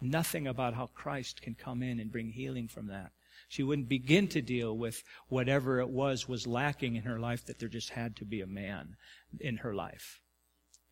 nothing 0.00 0.46
about 0.46 0.74
how 0.74 0.86
Christ 0.86 1.42
can 1.42 1.56
come 1.56 1.82
in 1.82 1.98
and 1.98 2.12
bring 2.12 2.30
healing 2.30 2.68
from 2.68 2.86
that. 2.86 3.10
She 3.48 3.62
wouldn't 3.62 3.88
begin 3.88 4.28
to 4.28 4.42
deal 4.42 4.76
with 4.76 5.02
whatever 5.28 5.80
it 5.80 5.88
was 5.88 6.28
was 6.28 6.46
lacking 6.46 6.96
in 6.96 7.02
her 7.04 7.18
life 7.18 7.46
that 7.46 7.58
there 7.58 7.68
just 7.68 7.90
had 7.90 8.14
to 8.16 8.24
be 8.24 8.40
a 8.40 8.46
man 8.46 8.96
in 9.40 9.58
her 9.58 9.74
life. 9.74 10.20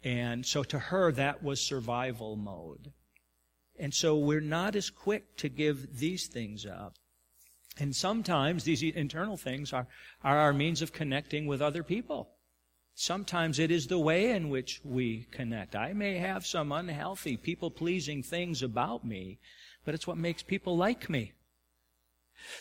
And 0.03 0.45
so 0.45 0.63
to 0.65 0.79
her, 0.79 1.13
that 1.13 1.43
was 1.43 1.61
survival 1.61 2.37
mode. 2.37 2.93
And 3.79 3.93
so 3.93 4.17
we're 4.17 4.41
not 4.41 4.75
as 4.75 4.89
quick 4.89 5.37
to 5.37 5.49
give 5.49 5.99
these 5.99 6.29
things 6.29 6.65
up. 6.65 6.95
And 7.79 7.95
sometimes 7.95 8.65
these 8.65 8.83
internal 8.83 9.37
things 9.37 9.73
are, 9.73 9.87
are 10.25 10.39
our 10.39 10.55
means 10.55 10.81
of 10.81 10.93
connecting 10.93 11.47
with 11.47 11.61
other 11.61 11.83
people. 11.83 12.31
Sometimes 12.95 13.59
it 13.59 13.71
is 13.71 13.87
the 13.87 13.99
way 13.99 14.31
in 14.31 14.49
which 14.49 14.81
we 14.83 15.27
connect. 15.31 15.77
I 15.77 15.93
may 15.93 16.17
have 16.17 16.47
some 16.47 16.73
unhealthy, 16.73 17.37
people 17.37 17.71
pleasing 17.71 18.23
things 18.23 18.63
about 18.63 19.05
me, 19.05 19.39
but 19.85 19.95
it's 19.95 20.07
what 20.07 20.17
makes 20.17 20.43
people 20.43 20.79
like 20.79 21.11
me. 21.11 21.33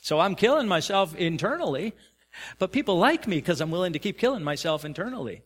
So 0.01 0.19
I'm 0.19 0.35
killing 0.35 0.67
myself 0.67 1.15
internally, 1.15 1.93
but 2.59 2.71
people 2.71 2.97
like 2.97 3.27
me 3.27 3.37
because 3.37 3.61
I'm 3.61 3.71
willing 3.71 3.93
to 3.93 3.99
keep 3.99 4.17
killing 4.17 4.43
myself 4.43 4.85
internally. 4.85 5.43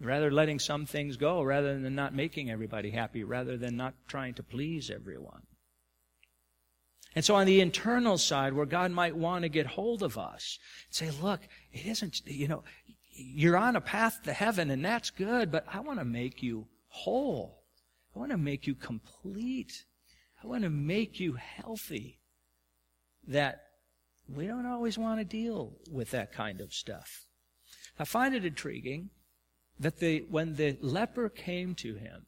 Rather 0.00 0.30
letting 0.30 0.58
some 0.58 0.84
things 0.84 1.16
go, 1.16 1.42
rather 1.42 1.78
than 1.78 1.94
not 1.94 2.14
making 2.14 2.50
everybody 2.50 2.90
happy, 2.90 3.22
rather 3.22 3.56
than 3.56 3.76
not 3.76 3.94
trying 4.08 4.34
to 4.34 4.42
please 4.42 4.90
everyone. 4.90 5.42
And 7.14 7.24
so 7.24 7.34
on 7.36 7.46
the 7.46 7.60
internal 7.60 8.18
side, 8.18 8.54
where 8.54 8.66
God 8.66 8.90
might 8.90 9.16
want 9.16 9.42
to 9.42 9.48
get 9.48 9.66
hold 9.66 10.02
of 10.02 10.18
us, 10.18 10.58
and 10.86 10.94
say, 10.94 11.22
look, 11.22 11.40
it 11.72 11.86
isn't, 11.86 12.22
you 12.26 12.48
know, 12.48 12.64
you're 13.14 13.56
on 13.56 13.76
a 13.76 13.80
path 13.80 14.22
to 14.24 14.32
heaven 14.32 14.70
and 14.70 14.84
that's 14.84 15.10
good, 15.10 15.52
but 15.52 15.66
I 15.72 15.80
want 15.80 15.98
to 15.98 16.04
make 16.04 16.42
you 16.42 16.66
whole. 16.88 17.62
I 18.14 18.18
want 18.18 18.30
to 18.32 18.38
make 18.38 18.66
you 18.66 18.74
complete. 18.74 19.84
I 20.42 20.46
want 20.46 20.64
to 20.64 20.70
make 20.70 21.20
you 21.20 21.34
healthy. 21.34 22.21
That 23.26 23.62
we 24.28 24.46
don't 24.46 24.66
always 24.66 24.98
want 24.98 25.20
to 25.20 25.24
deal 25.24 25.74
with 25.90 26.10
that 26.10 26.32
kind 26.32 26.60
of 26.60 26.72
stuff. 26.72 27.26
I 27.98 28.04
find 28.04 28.34
it 28.34 28.44
intriguing 28.44 29.10
that 29.78 29.98
the, 29.98 30.24
when 30.30 30.56
the 30.56 30.78
leper 30.80 31.28
came 31.28 31.74
to 31.76 31.94
him, 31.94 32.26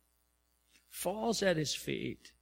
falls 0.88 1.42
at 1.42 1.56
his 1.56 1.74
feet, 1.74 2.32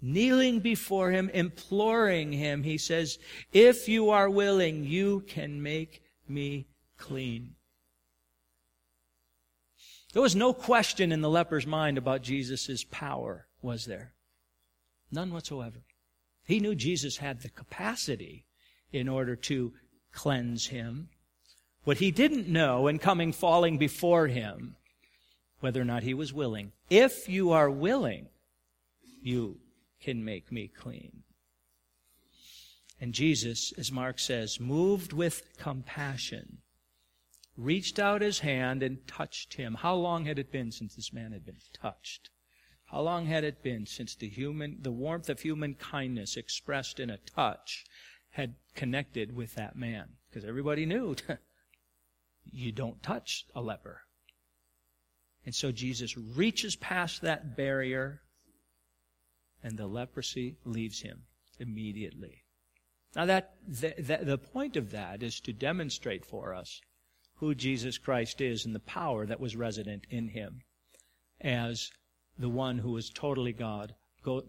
kneeling 0.00 0.60
before 0.60 1.10
him, 1.10 1.30
imploring 1.30 2.32
him, 2.32 2.62
he 2.62 2.78
says, 2.78 3.18
If 3.52 3.88
you 3.88 4.10
are 4.10 4.30
willing, 4.30 4.84
you 4.84 5.20
can 5.26 5.62
make 5.62 6.02
me 6.28 6.68
clean. 6.96 7.54
There 10.12 10.22
was 10.22 10.34
no 10.34 10.52
question 10.52 11.12
in 11.12 11.20
the 11.20 11.30
leper's 11.30 11.66
mind 11.66 11.96
about 11.96 12.22
Jesus' 12.22 12.84
power, 12.84 13.46
was 13.62 13.84
there? 13.84 14.14
None 15.12 15.32
whatsoever. 15.32 15.84
He 16.46 16.60
knew 16.60 16.74
Jesus 16.74 17.18
had 17.18 17.40
the 17.42 17.48
capacity 17.48 18.44
in 18.92 19.08
order 19.08 19.36
to 19.36 19.72
cleanse 20.12 20.68
him. 20.68 21.08
What 21.84 21.98
he 21.98 22.10
didn't 22.10 22.48
know 22.48 22.88
in 22.88 22.98
coming 22.98 23.32
falling 23.32 23.78
before 23.78 24.26
him, 24.26 24.76
whether 25.60 25.80
or 25.80 25.84
not 25.84 26.02
he 26.02 26.14
was 26.14 26.32
willing. 26.32 26.72
If 26.88 27.28
you 27.28 27.52
are 27.52 27.70
willing, 27.70 28.28
you 29.22 29.58
can 30.00 30.24
make 30.24 30.50
me 30.50 30.68
clean. 30.68 31.22
And 33.00 33.14
Jesus, 33.14 33.72
as 33.78 33.90
Mark 33.90 34.18
says, 34.18 34.60
moved 34.60 35.12
with 35.12 35.56
compassion, 35.56 36.58
reached 37.56 37.98
out 37.98 38.20
his 38.20 38.40
hand 38.40 38.82
and 38.82 39.06
touched 39.06 39.54
him. 39.54 39.74
How 39.74 39.94
long 39.94 40.26
had 40.26 40.38
it 40.38 40.52
been 40.52 40.70
since 40.70 40.96
this 40.96 41.12
man 41.12 41.32
had 41.32 41.46
been 41.46 41.56
touched? 41.72 42.28
How 42.90 43.02
long 43.02 43.26
had 43.26 43.44
it 43.44 43.62
been 43.62 43.86
since 43.86 44.16
the 44.16 44.28
human, 44.28 44.78
the 44.82 44.90
warmth 44.90 45.28
of 45.28 45.40
human 45.40 45.74
kindness 45.74 46.36
expressed 46.36 46.98
in 46.98 47.08
a 47.08 47.18
touch 47.18 47.84
had 48.30 48.56
connected 48.74 49.36
with 49.36 49.54
that 49.54 49.76
man? 49.76 50.08
Because 50.28 50.44
everybody 50.44 50.86
knew 50.86 51.14
you 52.44 52.72
don't 52.72 53.00
touch 53.00 53.46
a 53.54 53.62
leper. 53.62 54.02
And 55.46 55.54
so 55.54 55.70
Jesus 55.70 56.16
reaches 56.16 56.74
past 56.74 57.22
that 57.22 57.56
barrier 57.56 58.22
and 59.62 59.78
the 59.78 59.86
leprosy 59.86 60.56
leaves 60.64 61.02
him 61.02 61.22
immediately. 61.60 62.42
Now 63.14 63.26
that, 63.26 63.54
the, 63.68 64.18
the, 64.22 64.38
point 64.38 64.76
of 64.76 64.90
that 64.90 65.22
is 65.22 65.38
to 65.40 65.52
demonstrate 65.52 66.24
for 66.24 66.54
us 66.54 66.80
who 67.36 67.54
Jesus 67.54 67.98
Christ 67.98 68.40
is 68.40 68.64
and 68.64 68.74
the 68.74 68.80
power 68.80 69.26
that 69.26 69.40
was 69.40 69.54
resident 69.54 70.06
in 70.10 70.28
him 70.28 70.62
as 71.40 71.90
the 72.38 72.48
one 72.48 72.78
who 72.78 72.92
was 72.92 73.10
totally 73.10 73.52
God, 73.52 73.94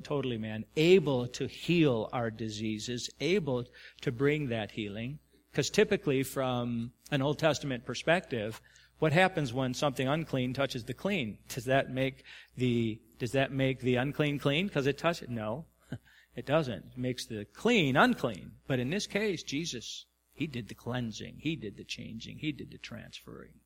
totally 0.04 0.38
man, 0.38 0.66
able 0.76 1.28
to 1.28 1.48
heal 1.48 2.10
our 2.14 2.30
diseases, 2.30 3.10
able 3.20 3.66
to 4.02 4.12
bring 4.12 4.50
that 4.50 4.72
healing. 4.72 5.20
Because 5.52 5.70
typically, 5.70 6.24
from 6.24 6.94
an 7.12 7.22
Old 7.22 7.40
Testament 7.40 7.86
perspective, 7.86 8.62
what 9.00 9.14
happens 9.14 9.52
when 9.52 9.74
something 9.74 10.08
unclean 10.08 10.54
touches 10.54 10.84
the 10.86 10.94
clean? 10.94 11.40
Does 11.50 11.66
that 11.66 11.90
make 11.90 12.24
the 12.56 13.00
does 13.18 13.32
that 13.32 13.52
make 13.52 13.82
the 13.82 13.96
unclean 13.96 14.40
clean 14.40 14.68
because 14.68 14.88
it 14.88 14.98
touches? 14.98 15.30
No, 15.30 15.66
it 16.36 16.46
doesn't. 16.46 16.86
It 16.94 16.98
makes 16.98 17.26
the 17.26 17.46
clean 17.46 17.96
unclean. 17.96 18.52
But 18.68 18.80
in 18.80 18.90
this 18.90 19.08
case, 19.08 19.44
Jesus, 19.44 20.06
he 20.34 20.48
did 20.48 20.70
the 20.70 20.76
cleansing, 20.76 21.38
he 21.40 21.56
did 21.56 21.78
the 21.78 21.84
changing, 21.84 22.38
he 22.40 22.52
did 22.52 22.72
the 22.72 22.78
transferring. 22.78 23.61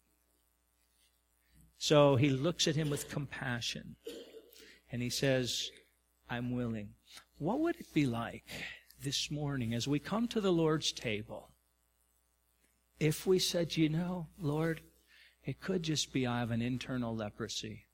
So 1.77 2.15
he 2.15 2.29
looks 2.29 2.67
at 2.67 2.75
him 2.75 2.89
with 2.89 3.10
compassion 3.10 3.96
and 4.91 5.01
he 5.01 5.10
says, 5.10 5.72
"I'm 6.29 6.51
willing." 6.51 6.96
What 7.38 7.60
would 7.60 7.75
it 7.75 7.94
be 7.94 8.05
like 8.05 8.48
this 9.01 9.29
morning 9.29 9.74
as 9.74 9.88
we 9.88 10.00
come 10.00 10.27
to 10.29 10.41
the 10.41 10.53
Lord's 10.53 10.91
table? 10.91 11.51
if 13.00 13.27
we 13.27 13.39
said, 13.39 13.75
you 13.75 13.89
know, 13.89 14.27
Lord, 14.39 14.82
it 15.44 15.60
could 15.60 15.84
just 15.84 16.13
be 16.13 16.25
I 16.25 16.39
have 16.39 16.51
an 16.51 16.62
internal 16.62 17.15
leprosy. 17.15 17.86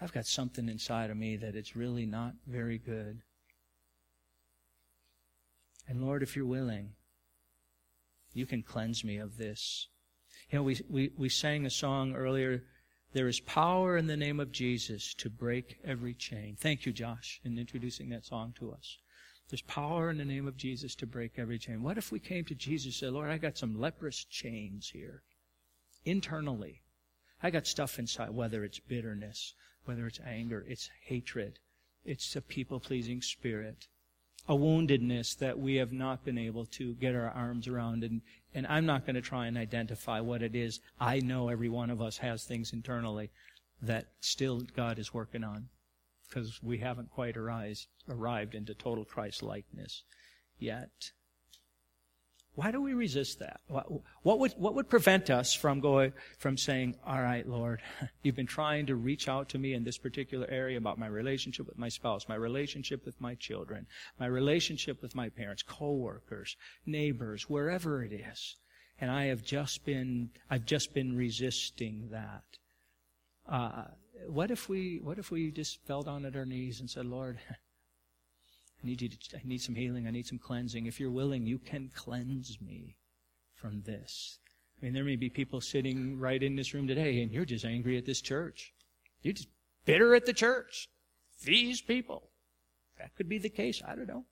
I've 0.00 0.12
got 0.12 0.26
something 0.26 0.68
inside 0.68 1.10
of 1.10 1.16
me 1.16 1.36
that 1.36 1.54
it's 1.54 1.76
really 1.76 2.06
not 2.06 2.34
very 2.46 2.78
good. 2.78 3.22
And 5.88 6.02
Lord, 6.02 6.22
if 6.22 6.34
you're 6.34 6.46
willing, 6.46 6.90
you 8.32 8.46
can 8.46 8.62
cleanse 8.62 9.04
me 9.04 9.18
of 9.18 9.36
this. 9.36 9.88
You 10.52 10.58
know, 10.58 10.64
we, 10.64 10.80
we, 10.90 11.10
we 11.16 11.28
sang 11.30 11.64
a 11.64 11.70
song 11.70 12.14
earlier. 12.14 12.62
There 13.14 13.26
is 13.26 13.40
power 13.40 13.96
in 13.96 14.06
the 14.06 14.18
name 14.18 14.38
of 14.38 14.52
Jesus 14.52 15.14
to 15.14 15.30
break 15.30 15.78
every 15.82 16.12
chain. 16.12 16.58
Thank 16.60 16.84
you, 16.84 16.92
Josh, 16.92 17.40
in 17.42 17.58
introducing 17.58 18.10
that 18.10 18.26
song 18.26 18.52
to 18.58 18.70
us. 18.70 18.98
There's 19.48 19.62
power 19.62 20.10
in 20.10 20.18
the 20.18 20.26
name 20.26 20.46
of 20.46 20.58
Jesus 20.58 20.94
to 20.96 21.06
break 21.06 21.38
every 21.38 21.58
chain. 21.58 21.82
What 21.82 21.96
if 21.96 22.12
we 22.12 22.20
came 22.20 22.44
to 22.44 22.54
Jesus 22.54 22.84
and 22.86 22.94
said, 22.94 23.12
Lord, 23.14 23.30
I 23.30 23.38
got 23.38 23.56
some 23.56 23.80
leprous 23.80 24.24
chains 24.24 24.90
here. 24.92 25.22
Internally. 26.04 26.82
I 27.42 27.48
got 27.48 27.66
stuff 27.66 27.98
inside, 27.98 28.30
whether 28.30 28.62
it's 28.62 28.78
bitterness, 28.78 29.54
whether 29.86 30.06
it's 30.06 30.20
anger, 30.20 30.66
it's 30.68 30.90
hatred, 31.06 31.60
it's 32.04 32.36
a 32.36 32.42
people 32.42 32.78
pleasing 32.78 33.22
spirit, 33.22 33.88
a 34.48 34.54
woundedness 34.54 35.38
that 35.38 35.58
we 35.58 35.76
have 35.76 35.92
not 35.92 36.24
been 36.24 36.38
able 36.38 36.66
to 36.66 36.94
get 36.94 37.14
our 37.14 37.30
arms 37.30 37.68
around. 37.68 38.02
And, 38.02 38.22
and 38.54 38.66
I'm 38.66 38.86
not 38.86 39.06
going 39.06 39.14
to 39.14 39.22
try 39.22 39.46
and 39.46 39.56
identify 39.56 40.20
what 40.20 40.42
it 40.42 40.54
is. 40.54 40.80
I 41.00 41.20
know 41.20 41.48
every 41.48 41.68
one 41.68 41.90
of 41.90 42.02
us 42.02 42.18
has 42.18 42.44
things 42.44 42.72
internally 42.72 43.30
that 43.80 44.06
still 44.20 44.62
God 44.76 44.98
is 44.98 45.14
working 45.14 45.44
on 45.44 45.68
because 46.28 46.62
we 46.62 46.78
haven't 46.78 47.10
quite 47.10 47.36
arise, 47.36 47.86
arrived 48.08 48.54
into 48.54 48.74
total 48.74 49.04
Christ 49.04 49.42
likeness 49.42 50.02
yet. 50.58 51.12
Why 52.54 52.70
do 52.70 52.82
we 52.82 52.92
resist 52.92 53.38
that? 53.38 53.60
What, 53.68 53.86
what, 54.22 54.38
would, 54.38 54.52
what 54.58 54.74
would 54.74 54.90
prevent 54.90 55.30
us 55.30 55.54
from 55.54 55.80
going, 55.80 56.12
from 56.36 56.58
saying, 56.58 56.96
all 57.06 57.20
right, 57.20 57.48
Lord, 57.48 57.80
you've 58.22 58.36
been 58.36 58.46
trying 58.46 58.86
to 58.86 58.94
reach 58.94 59.26
out 59.26 59.48
to 59.50 59.58
me 59.58 59.72
in 59.72 59.84
this 59.84 59.96
particular 59.96 60.46
area 60.50 60.76
about 60.76 60.98
my 60.98 61.06
relationship 61.06 61.66
with 61.66 61.78
my 61.78 61.88
spouse, 61.88 62.28
my 62.28 62.34
relationship 62.34 63.06
with 63.06 63.18
my 63.20 63.34
children, 63.36 63.86
my 64.20 64.26
relationship 64.26 65.00
with 65.00 65.14
my 65.14 65.30
parents, 65.30 65.62
coworkers, 65.62 66.56
neighbors, 66.84 67.48
wherever 67.48 68.04
it 68.04 68.12
is. 68.12 68.56
And 69.00 69.10
I 69.10 69.24
have 69.24 69.42
just 69.42 69.86
been, 69.86 70.28
I've 70.50 70.66
just 70.66 70.92
been 70.92 71.16
resisting 71.16 72.10
that. 72.10 72.44
Uh, 73.48 73.84
what 74.26 74.50
if 74.50 74.68
we, 74.68 75.00
what 75.02 75.18
if 75.18 75.30
we 75.30 75.50
just 75.50 75.82
fell 75.86 76.02
down 76.02 76.26
at 76.26 76.36
our 76.36 76.44
knees 76.44 76.80
and 76.80 76.90
said, 76.90 77.06
Lord, 77.06 77.38
I 78.82 78.86
need 78.86 79.02
you 79.02 79.08
to, 79.08 79.36
I 79.36 79.40
need 79.44 79.62
some 79.62 79.74
healing. 79.74 80.06
I 80.06 80.10
need 80.10 80.26
some 80.26 80.38
cleansing. 80.38 80.86
If 80.86 80.98
you're 80.98 81.10
willing, 81.10 81.46
you 81.46 81.58
can 81.58 81.90
cleanse 81.94 82.58
me 82.60 82.96
from 83.54 83.82
this. 83.82 84.38
I 84.80 84.84
mean, 84.84 84.94
there 84.94 85.04
may 85.04 85.16
be 85.16 85.30
people 85.30 85.60
sitting 85.60 86.18
right 86.18 86.42
in 86.42 86.56
this 86.56 86.74
room 86.74 86.88
today 86.88 87.22
and 87.22 87.30
you're 87.30 87.44
just 87.44 87.64
angry 87.64 87.96
at 87.96 88.06
this 88.06 88.20
church. 88.20 88.72
You're 89.22 89.34
just 89.34 89.48
bitter 89.84 90.14
at 90.14 90.26
the 90.26 90.32
church. 90.32 90.88
These 91.44 91.80
people. 91.80 92.30
That 92.98 93.14
could 93.16 93.28
be 93.28 93.38
the 93.38 93.48
case. 93.48 93.82
I 93.86 93.94
don't 93.94 94.08
know. 94.08 94.24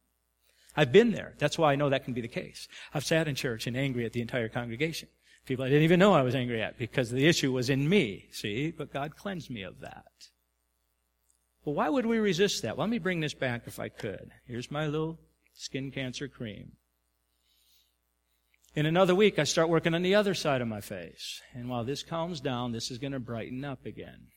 I've 0.76 0.92
been 0.92 1.12
there. 1.12 1.34
That's 1.38 1.58
why 1.58 1.72
I 1.72 1.76
know 1.76 1.88
that 1.88 2.04
can 2.04 2.14
be 2.14 2.20
the 2.20 2.28
case. 2.28 2.68
I've 2.94 3.04
sat 3.04 3.28
in 3.28 3.34
church 3.34 3.66
and 3.66 3.76
angry 3.76 4.04
at 4.04 4.12
the 4.12 4.20
entire 4.20 4.48
congregation. 4.48 5.08
People 5.46 5.64
I 5.64 5.68
didn't 5.68 5.84
even 5.84 5.98
know 5.98 6.12
I 6.12 6.22
was 6.22 6.34
angry 6.34 6.62
at 6.62 6.78
because 6.78 7.10
the 7.10 7.26
issue 7.26 7.52
was 7.52 7.70
in 7.70 7.88
me, 7.88 8.28
see? 8.32 8.70
But 8.70 8.92
God 8.92 9.16
cleansed 9.16 9.50
me 9.50 9.62
of 9.62 9.80
that. 9.80 10.04
Well, 11.64 11.74
why 11.74 11.88
would 11.88 12.06
we 12.06 12.18
resist 12.18 12.62
that? 12.62 12.78
Let 12.78 12.88
me 12.88 12.98
bring 12.98 13.20
this 13.20 13.34
back 13.34 13.62
if 13.66 13.78
I 13.78 13.88
could. 13.88 14.30
Here's 14.46 14.70
my 14.70 14.86
little 14.86 15.18
skin 15.52 15.90
cancer 15.90 16.26
cream. 16.26 16.72
In 18.74 18.86
another 18.86 19.14
week, 19.14 19.38
I 19.38 19.44
start 19.44 19.68
working 19.68 19.94
on 19.94 20.02
the 20.02 20.14
other 20.14 20.32
side 20.32 20.62
of 20.62 20.68
my 20.68 20.80
face. 20.80 21.42
And 21.54 21.68
while 21.68 21.84
this 21.84 22.02
calms 22.02 22.40
down, 22.40 22.72
this 22.72 22.90
is 22.90 22.98
going 22.98 23.12
to 23.12 23.20
brighten 23.20 23.64
up 23.64 23.84
again. 23.84 24.28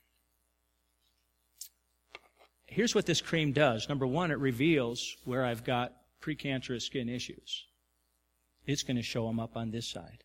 Here's 2.65 2.95
what 2.95 3.05
this 3.05 3.21
cream 3.21 3.53
does. 3.53 3.87
Number 3.87 4.07
one, 4.07 4.31
it 4.31 4.39
reveals 4.39 5.15
where 5.23 5.45
I've 5.45 5.63
got 5.63 5.93
precancerous 6.21 6.81
skin 6.81 7.07
issues. 7.07 7.67
It's 8.65 8.81
going 8.81 8.97
to 8.97 9.03
show 9.03 9.27
them 9.27 9.39
up 9.39 9.55
on 9.55 9.69
this 9.69 9.87
side. 9.87 10.23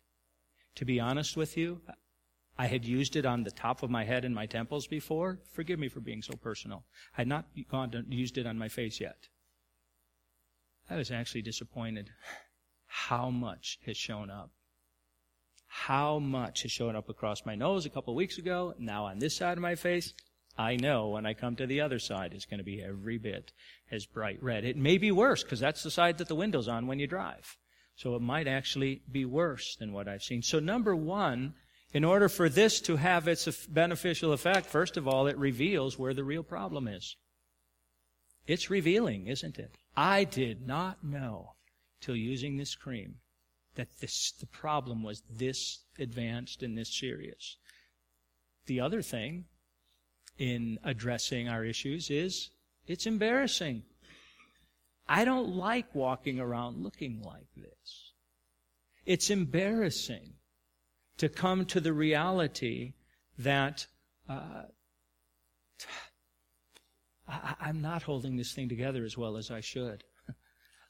To 0.75 0.85
be 0.85 0.99
honest 0.99 1.37
with 1.37 1.55
you, 1.55 1.81
I 2.59 2.67
had 2.67 2.83
used 2.83 3.15
it 3.15 3.25
on 3.25 3.43
the 3.43 3.51
top 3.51 3.83
of 3.83 3.89
my 3.89 4.03
head 4.03 4.25
and 4.25 4.35
my 4.35 4.45
temples 4.45 4.85
before. 4.85 5.39
Forgive 5.53 5.79
me 5.79 5.87
for 5.87 6.01
being 6.01 6.21
so 6.21 6.33
personal. 6.33 6.83
I 7.17 7.21
had 7.21 7.27
not 7.29 7.45
gone 7.71 7.89
to, 7.91 8.03
used 8.09 8.37
it 8.37 8.45
on 8.45 8.57
my 8.59 8.67
face 8.67 8.99
yet. 8.99 9.29
I 10.89 10.97
was 10.97 11.09
actually 11.09 11.43
disappointed 11.43 12.09
how 12.85 13.29
much 13.29 13.79
has 13.85 13.95
shown 13.95 14.29
up. 14.29 14.51
How 15.67 16.19
much 16.19 16.63
has 16.63 16.71
shown 16.73 16.97
up 16.97 17.07
across 17.07 17.45
my 17.45 17.55
nose 17.55 17.85
a 17.85 17.89
couple 17.89 18.13
of 18.13 18.17
weeks 18.17 18.37
ago, 18.37 18.73
now 18.77 19.05
on 19.05 19.19
this 19.19 19.37
side 19.37 19.57
of 19.57 19.61
my 19.61 19.75
face. 19.75 20.13
I 20.57 20.75
know 20.75 21.07
when 21.07 21.25
I 21.25 21.33
come 21.35 21.55
to 21.55 21.65
the 21.65 21.79
other 21.79 21.99
side, 21.99 22.33
it's 22.33 22.43
going 22.43 22.57
to 22.57 22.65
be 22.65 22.83
every 22.83 23.17
bit 23.17 23.53
as 23.89 24.05
bright 24.05 24.43
red. 24.43 24.65
It 24.65 24.75
may 24.75 24.97
be 24.97 25.13
worse 25.13 25.43
because 25.43 25.61
that's 25.61 25.83
the 25.83 25.91
side 25.91 26.17
that 26.17 26.27
the 26.27 26.35
window's 26.35 26.67
on 26.67 26.87
when 26.87 26.99
you 26.99 27.07
drive. 27.07 27.57
So 27.95 28.15
it 28.15 28.21
might 28.21 28.49
actually 28.49 29.01
be 29.09 29.23
worse 29.23 29.77
than 29.77 29.93
what 29.93 30.09
I've 30.09 30.23
seen. 30.23 30.41
So 30.41 30.59
number 30.59 30.93
one, 30.93 31.53
in 31.91 32.03
order 32.03 32.29
for 32.29 32.49
this 32.49 32.79
to 32.81 32.97
have 32.97 33.27
its 33.27 33.65
beneficial 33.67 34.31
effect, 34.31 34.67
first 34.67 34.97
of 34.97 35.07
all, 35.07 35.27
it 35.27 35.37
reveals 35.37 35.97
where 35.97 36.13
the 36.13 36.23
real 36.23 36.43
problem 36.43 36.87
is. 36.87 37.15
It's 38.45 38.69
revealing, 38.69 39.27
isn't 39.27 39.57
it? 39.57 39.75
I 39.95 40.23
did 40.23 40.67
not 40.67 41.03
know 41.03 41.53
till 42.01 42.15
using 42.15 42.57
this 42.57 42.75
cream 42.75 43.15
that 43.75 43.99
this, 43.99 44.31
the 44.39 44.47
problem 44.47 45.03
was 45.03 45.23
this 45.29 45.83
advanced 45.97 46.63
and 46.63 46.77
this 46.77 46.95
serious. 46.97 47.57
The 48.65 48.79
other 48.79 49.01
thing 49.01 49.45
in 50.37 50.79
addressing 50.83 51.49
our 51.49 51.65
issues 51.65 52.09
is 52.09 52.51
it's 52.87 53.05
embarrassing. 53.05 53.83
I 55.07 55.25
don't 55.25 55.55
like 55.55 55.93
walking 55.95 56.39
around 56.39 56.83
looking 56.83 57.21
like 57.23 57.47
this. 57.55 58.13
It's 59.05 59.29
embarrassing 59.29 60.33
to 61.19 61.29
come 61.29 61.65
to 61.65 61.79
the 61.79 61.93
reality 61.93 62.93
that 63.37 63.85
uh, 64.27 64.63
I, 67.27 67.55
I'm 67.59 67.81
not 67.81 68.03
holding 68.03 68.37
this 68.37 68.53
thing 68.53 68.69
together 68.69 69.03
as 69.03 69.17
well 69.17 69.37
as 69.37 69.51
I 69.51 69.59
should. 69.59 70.03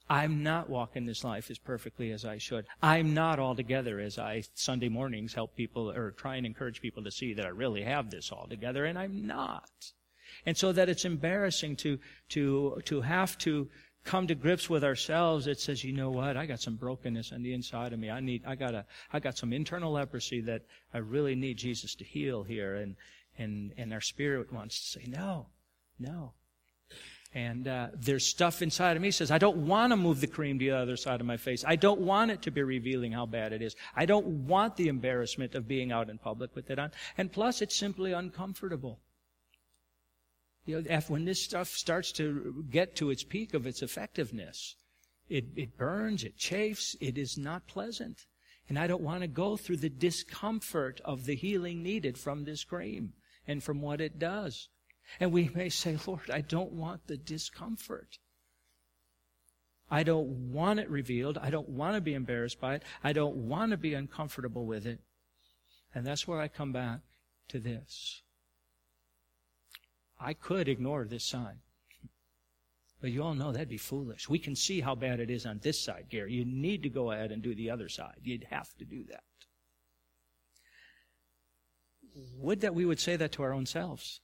I'm 0.09 0.41
not 0.43 0.69
walking 0.69 1.05
this 1.05 1.23
life 1.23 1.51
as 1.51 1.57
perfectly 1.57 2.11
as 2.11 2.25
I 2.25 2.37
should. 2.37 2.65
I'm 2.81 3.13
not 3.13 3.39
all 3.39 3.55
together 3.55 3.99
as 3.99 4.17
I 4.17 4.43
Sunday 4.53 4.89
mornings 4.89 5.33
help 5.33 5.55
people 5.55 5.91
or 5.91 6.11
try 6.11 6.35
and 6.37 6.45
encourage 6.45 6.81
people 6.81 7.03
to 7.03 7.11
see 7.11 7.33
that 7.33 7.45
I 7.45 7.49
really 7.49 7.83
have 7.83 8.09
this 8.09 8.31
all 8.31 8.47
together, 8.47 8.85
and 8.85 8.97
I'm 8.97 9.27
not. 9.27 9.69
And 10.45 10.55
so 10.55 10.71
that 10.71 10.89
it's 10.89 11.05
embarrassing 11.05 11.75
to 11.77 11.99
to 12.29 12.81
to 12.85 13.01
have 13.01 13.37
to 13.39 13.69
come 14.03 14.27
to 14.27 14.35
grips 14.35 14.69
with 14.69 14.83
ourselves, 14.83 15.47
it 15.47 15.59
says, 15.59 15.83
you 15.83 15.93
know 15.93 16.09
what? 16.09 16.37
I 16.37 16.45
got 16.45 16.59
some 16.59 16.75
brokenness 16.75 17.31
on 17.31 17.43
the 17.43 17.53
inside 17.53 17.93
of 17.93 17.99
me. 17.99 18.09
I 18.09 18.19
need, 18.19 18.43
I 18.45 18.55
got 18.55 18.73
a, 18.73 18.85
I 19.11 19.19
got 19.19 19.37
some 19.37 19.53
internal 19.53 19.93
leprosy 19.93 20.41
that 20.41 20.63
I 20.93 20.99
really 20.99 21.35
need 21.35 21.57
Jesus 21.57 21.95
to 21.95 22.03
heal 22.03 22.43
here. 22.43 22.75
And, 22.75 22.95
and, 23.37 23.73
and 23.77 23.93
our 23.93 24.01
spirit 24.01 24.51
wants 24.51 24.79
to 24.79 24.99
say, 24.99 25.05
no, 25.07 25.47
no. 25.99 26.33
And 27.33 27.67
uh, 27.67 27.89
there's 27.93 28.25
stuff 28.25 28.63
inside 28.63 28.95
of 28.95 29.03
me 29.03 29.11
says, 29.11 29.29
I 29.29 29.37
don't 29.37 29.67
want 29.67 29.91
to 29.91 29.97
move 29.97 30.19
the 30.19 30.27
cream 30.27 30.57
to 30.57 30.65
the 30.65 30.71
other 30.71 30.97
side 30.97 31.19
of 31.19 31.27
my 31.27 31.37
face. 31.37 31.63
I 31.67 31.75
don't 31.75 32.01
want 32.01 32.31
it 32.31 32.41
to 32.43 32.51
be 32.51 32.63
revealing 32.63 33.11
how 33.11 33.27
bad 33.27 33.53
it 33.53 33.61
is. 33.61 33.75
I 33.95 34.07
don't 34.07 34.47
want 34.47 34.75
the 34.75 34.87
embarrassment 34.87 35.53
of 35.53 35.67
being 35.67 35.91
out 35.91 36.09
in 36.09 36.17
public 36.17 36.55
with 36.55 36.71
it 36.71 36.79
on. 36.79 36.91
And 37.17 37.31
plus, 37.31 37.61
it's 37.61 37.75
simply 37.75 38.13
uncomfortable. 38.13 38.99
You 40.69 40.83
know, 40.83 40.99
when 41.07 41.25
this 41.25 41.41
stuff 41.41 41.69
starts 41.69 42.11
to 42.13 42.63
get 42.69 42.95
to 42.97 43.09
its 43.09 43.23
peak 43.23 43.55
of 43.55 43.65
its 43.65 43.81
effectiveness, 43.81 44.75
it, 45.27 45.45
it 45.55 45.77
burns, 45.77 46.23
it 46.23 46.37
chafes, 46.37 46.95
it 47.01 47.17
is 47.17 47.39
not 47.39 47.65
pleasant. 47.65 48.27
And 48.67 48.77
I 48.77 48.85
don't 48.85 49.01
want 49.01 49.21
to 49.21 49.27
go 49.27 49.57
through 49.57 49.77
the 49.77 49.89
discomfort 49.89 51.01
of 51.03 51.25
the 51.25 51.35
healing 51.35 51.81
needed 51.81 52.19
from 52.19 52.43
this 52.43 52.63
cream 52.63 53.13
and 53.47 53.63
from 53.63 53.81
what 53.81 53.99
it 53.99 54.19
does. 54.19 54.69
And 55.19 55.31
we 55.31 55.49
may 55.55 55.69
say, 55.69 55.97
Lord, 56.05 56.29
I 56.29 56.41
don't 56.41 56.73
want 56.73 57.07
the 57.07 57.17
discomfort. 57.17 58.19
I 59.89 60.03
don't 60.03 60.51
want 60.51 60.79
it 60.79 60.87
revealed. 60.87 61.39
I 61.39 61.49
don't 61.49 61.69
want 61.69 61.95
to 61.95 62.01
be 62.01 62.13
embarrassed 62.13 62.61
by 62.61 62.75
it. 62.75 62.83
I 63.03 63.11
don't 63.11 63.35
want 63.35 63.71
to 63.71 63.77
be 63.77 63.95
uncomfortable 63.95 64.67
with 64.67 64.85
it. 64.85 64.99
And 65.95 66.05
that's 66.05 66.27
where 66.27 66.39
I 66.39 66.47
come 66.47 66.71
back 66.71 66.99
to 67.47 67.57
this. 67.57 68.21
I 70.19 70.33
could 70.33 70.67
ignore 70.67 71.05
this 71.05 71.23
sign. 71.23 71.59
But 73.01 73.11
you 73.11 73.23
all 73.23 73.33
know 73.33 73.51
that'd 73.51 73.69
be 73.69 73.77
foolish. 73.77 74.27
We 74.27 74.39
can 74.39 74.55
see 74.55 74.81
how 74.81 74.93
bad 74.93 75.19
it 75.19 75.29
is 75.29 75.45
on 75.45 75.59
this 75.59 75.79
side, 75.79 76.07
Gary. 76.09 76.33
You 76.33 76.43
need 76.43 76.83
to 76.83 76.89
go 76.89 77.11
ahead 77.11 77.31
and 77.31 77.41
do 77.41 77.55
the 77.55 77.69
other 77.69 77.87
side. 77.87 78.19
You'd 78.23 78.47
have 78.49 78.75
to 78.77 78.85
do 78.85 79.05
that. 79.05 79.23
Would 82.37 82.61
that 82.61 82.75
we 82.75 82.85
would 82.85 82.99
say 82.99 83.15
that 83.15 83.31
to 83.33 83.43
our 83.43 83.53
own 83.53 83.65
selves 83.65 84.19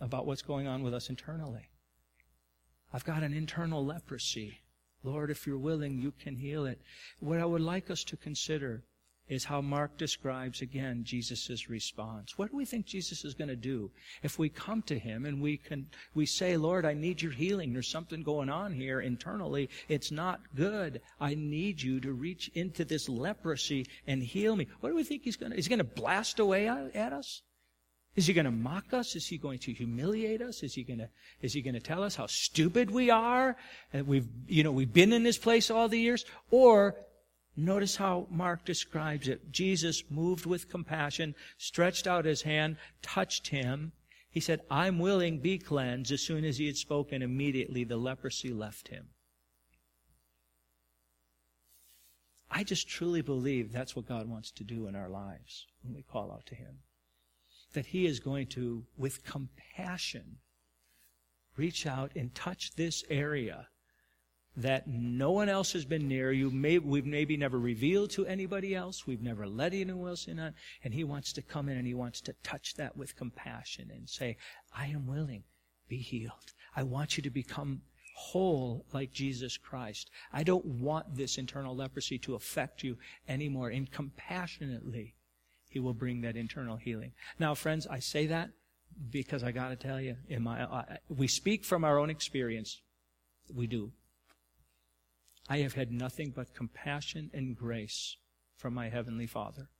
about 0.00 0.26
what's 0.26 0.42
going 0.42 0.66
on 0.66 0.82
with 0.82 0.94
us 0.94 1.08
internally. 1.08 1.70
I've 2.92 3.04
got 3.04 3.22
an 3.22 3.34
internal 3.34 3.84
leprosy. 3.84 4.60
Lord, 5.02 5.30
if 5.30 5.46
you're 5.46 5.58
willing, 5.58 5.98
you 6.00 6.12
can 6.12 6.36
heal 6.36 6.66
it. 6.66 6.80
What 7.20 7.40
I 7.40 7.44
would 7.44 7.60
like 7.60 7.90
us 7.90 8.04
to 8.04 8.16
consider 8.16 8.84
is 9.28 9.44
how 9.44 9.60
Mark 9.60 9.96
describes 9.96 10.62
again 10.62 11.04
Jesus' 11.04 11.68
response. 11.68 12.38
What 12.38 12.50
do 12.50 12.56
we 12.56 12.64
think 12.64 12.86
Jesus 12.86 13.24
is 13.24 13.34
going 13.34 13.48
to 13.48 13.56
do 13.56 13.90
if 14.22 14.38
we 14.38 14.48
come 14.48 14.82
to 14.82 14.98
him 14.98 15.26
and 15.26 15.40
we 15.40 15.56
can 15.56 15.86
we 16.14 16.26
say, 16.26 16.56
Lord, 16.56 16.84
I 16.84 16.94
need 16.94 17.20
your 17.20 17.32
healing. 17.32 17.72
There's 17.72 17.88
something 17.88 18.22
going 18.22 18.48
on 18.48 18.72
here 18.72 19.00
internally. 19.00 19.68
It's 19.88 20.10
not 20.10 20.40
good. 20.54 21.00
I 21.20 21.34
need 21.34 21.82
you 21.82 22.00
to 22.00 22.12
reach 22.12 22.50
into 22.54 22.84
this 22.84 23.08
leprosy 23.08 23.86
and 24.06 24.22
heal 24.22 24.56
me. 24.56 24.68
What 24.80 24.90
do 24.90 24.96
we 24.96 25.04
think 25.04 25.22
he's 25.22 25.36
going 25.36 25.52
to? 25.52 25.58
Is 25.58 25.66
he 25.66 25.70
going 25.70 25.78
to 25.78 25.84
blast 25.84 26.38
away 26.38 26.68
at 26.68 27.12
us? 27.12 27.42
Is 28.16 28.26
he 28.26 28.32
going 28.32 28.46
to 28.46 28.50
mock 28.50 28.92
us? 28.92 29.14
Is 29.14 29.28
he 29.28 29.38
going 29.38 29.60
to 29.60 29.72
humiliate 29.72 30.42
us? 30.42 30.64
Is 30.64 30.74
he 30.74 30.82
going 30.82 30.98
to, 30.98 31.08
is 31.40 31.52
he 31.52 31.62
going 31.62 31.74
to 31.74 31.80
tell 31.80 32.02
us 32.02 32.16
how 32.16 32.26
stupid 32.26 32.90
we 32.90 33.10
are? 33.10 33.56
And 33.92 34.08
we've, 34.08 34.26
you 34.48 34.64
know, 34.64 34.72
we've 34.72 34.92
been 34.92 35.12
in 35.12 35.22
this 35.22 35.38
place 35.38 35.70
all 35.70 35.88
the 35.88 36.00
years? 36.00 36.24
Or 36.50 36.96
Notice 37.60 37.96
how 37.96 38.28
Mark 38.30 38.64
describes 38.64 39.26
it. 39.26 39.50
Jesus, 39.50 40.04
moved 40.08 40.46
with 40.46 40.70
compassion, 40.70 41.34
stretched 41.56 42.06
out 42.06 42.24
his 42.24 42.42
hand, 42.42 42.76
touched 43.02 43.48
him. 43.48 43.90
He 44.30 44.38
said, 44.38 44.60
I'm 44.70 45.00
willing, 45.00 45.40
be 45.40 45.58
cleansed. 45.58 46.12
As 46.12 46.20
soon 46.20 46.44
as 46.44 46.58
he 46.58 46.66
had 46.66 46.76
spoken, 46.76 47.20
immediately 47.20 47.82
the 47.82 47.96
leprosy 47.96 48.52
left 48.52 48.86
him. 48.86 49.08
I 52.48 52.62
just 52.62 52.88
truly 52.88 53.22
believe 53.22 53.72
that's 53.72 53.96
what 53.96 54.06
God 54.06 54.28
wants 54.28 54.52
to 54.52 54.62
do 54.62 54.86
in 54.86 54.94
our 54.94 55.08
lives 55.08 55.66
when 55.82 55.96
we 55.96 56.02
call 56.02 56.30
out 56.30 56.46
to 56.46 56.54
him. 56.54 56.78
That 57.72 57.86
he 57.86 58.06
is 58.06 58.20
going 58.20 58.46
to, 58.50 58.84
with 58.96 59.24
compassion, 59.24 60.36
reach 61.56 61.88
out 61.88 62.12
and 62.14 62.32
touch 62.36 62.76
this 62.76 63.02
area 63.10 63.66
that 64.58 64.88
no 64.88 65.30
one 65.30 65.48
else 65.48 65.72
has 65.72 65.84
been 65.84 66.08
near. 66.08 66.32
You 66.32 66.50
may, 66.50 66.78
we've 66.78 67.06
maybe 67.06 67.36
never 67.36 67.58
revealed 67.58 68.10
to 68.10 68.26
anybody 68.26 68.74
else. 68.74 69.06
We've 69.06 69.22
never 69.22 69.46
let 69.46 69.72
anyone 69.72 70.08
else 70.08 70.26
in 70.26 70.40
on. 70.40 70.54
And 70.82 70.92
he 70.92 71.04
wants 71.04 71.32
to 71.34 71.42
come 71.42 71.68
in 71.68 71.78
and 71.78 71.86
he 71.86 71.94
wants 71.94 72.20
to 72.22 72.34
touch 72.42 72.74
that 72.74 72.96
with 72.96 73.16
compassion 73.16 73.90
and 73.94 74.08
say, 74.08 74.36
I 74.76 74.86
am 74.86 75.06
willing. 75.06 75.44
Be 75.88 75.98
healed. 75.98 76.54
I 76.74 76.82
want 76.82 77.16
you 77.16 77.22
to 77.22 77.30
become 77.30 77.82
whole 78.16 78.84
like 78.92 79.12
Jesus 79.12 79.56
Christ. 79.56 80.10
I 80.32 80.42
don't 80.42 80.66
want 80.66 81.14
this 81.14 81.38
internal 81.38 81.76
leprosy 81.76 82.18
to 82.18 82.34
affect 82.34 82.82
you 82.82 82.98
anymore. 83.28 83.68
And 83.68 83.88
compassionately, 83.88 85.14
he 85.70 85.78
will 85.78 85.94
bring 85.94 86.22
that 86.22 86.36
internal 86.36 86.76
healing. 86.76 87.12
Now, 87.38 87.54
friends, 87.54 87.86
I 87.86 88.00
say 88.00 88.26
that 88.26 88.50
because 89.10 89.44
I 89.44 89.52
got 89.52 89.68
to 89.68 89.76
tell 89.76 90.00
you, 90.00 90.16
in 90.28 90.42
my, 90.42 90.64
uh, 90.64 90.96
we 91.08 91.28
speak 91.28 91.64
from 91.64 91.84
our 91.84 91.96
own 91.96 92.10
experience. 92.10 92.80
We 93.54 93.68
do. 93.68 93.92
I 95.48 95.58
have 95.58 95.72
had 95.72 95.90
nothing 95.90 96.30
but 96.30 96.54
compassion 96.54 97.30
and 97.32 97.56
grace 97.56 98.16
from 98.56 98.74
my 98.74 98.90
Heavenly 98.90 99.26
Father 99.26 99.70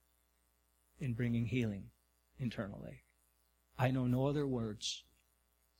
in 0.99 1.13
bringing 1.13 1.47
healing 1.47 1.91
internally. 2.39 3.03
I 3.79 3.91
know 3.91 4.07
no 4.07 4.27
other 4.27 4.47
words 4.47 5.05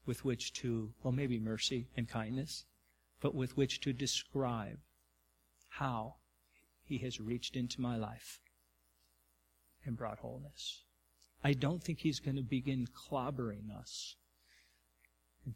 with 0.05 0.27
which 0.27 0.53
to, 0.55 0.93
well, 1.03 1.13
maybe 1.13 1.39
mercy 1.39 1.89
and 1.97 2.07
kindness, 2.07 2.67
but 3.21 3.35
with 3.35 3.57
which 3.57 3.81
to 3.81 3.95
describe 3.95 4.79
how 5.69 6.17
He 6.85 6.99
has 6.99 7.19
reached 7.19 7.57
into 7.57 7.81
my 7.81 7.97
life 7.97 8.41
and 9.87 9.97
brought 9.97 10.19
wholeness. 10.19 10.85
I 11.43 11.55
don't 11.55 11.83
think 11.83 12.01
He's 12.01 12.21
going 12.21 12.37
to 12.37 12.43
begin 12.43 12.87
clobbering 12.89 13.75
us 13.75 14.17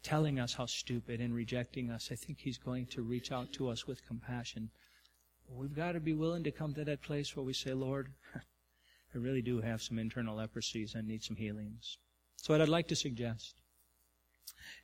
telling 0.01 0.39
us 0.39 0.53
how 0.53 0.65
stupid 0.65 1.19
and 1.19 1.33
rejecting 1.33 1.89
us, 1.89 2.09
I 2.11 2.15
think 2.15 2.39
He's 2.39 2.57
going 2.57 2.87
to 2.87 3.01
reach 3.01 3.31
out 3.31 3.51
to 3.53 3.69
us 3.69 3.85
with 3.85 4.05
compassion. 4.07 4.69
We've 5.47 5.75
got 5.75 5.91
to 5.91 5.99
be 5.99 6.13
willing 6.13 6.43
to 6.45 6.51
come 6.51 6.73
to 6.73 6.85
that 6.85 7.01
place 7.01 7.35
where 7.35 7.45
we 7.45 7.53
say, 7.53 7.73
Lord, 7.73 8.13
I 8.35 9.17
really 9.17 9.41
do 9.41 9.61
have 9.61 9.81
some 9.81 9.99
internal 9.99 10.37
leprosies. 10.37 10.95
I 10.95 11.01
need 11.01 11.23
some 11.23 11.35
healings. 11.35 11.97
So 12.37 12.53
what 12.53 12.61
I'd 12.61 12.69
like 12.69 12.87
to 12.87 12.95
suggest, 12.95 13.55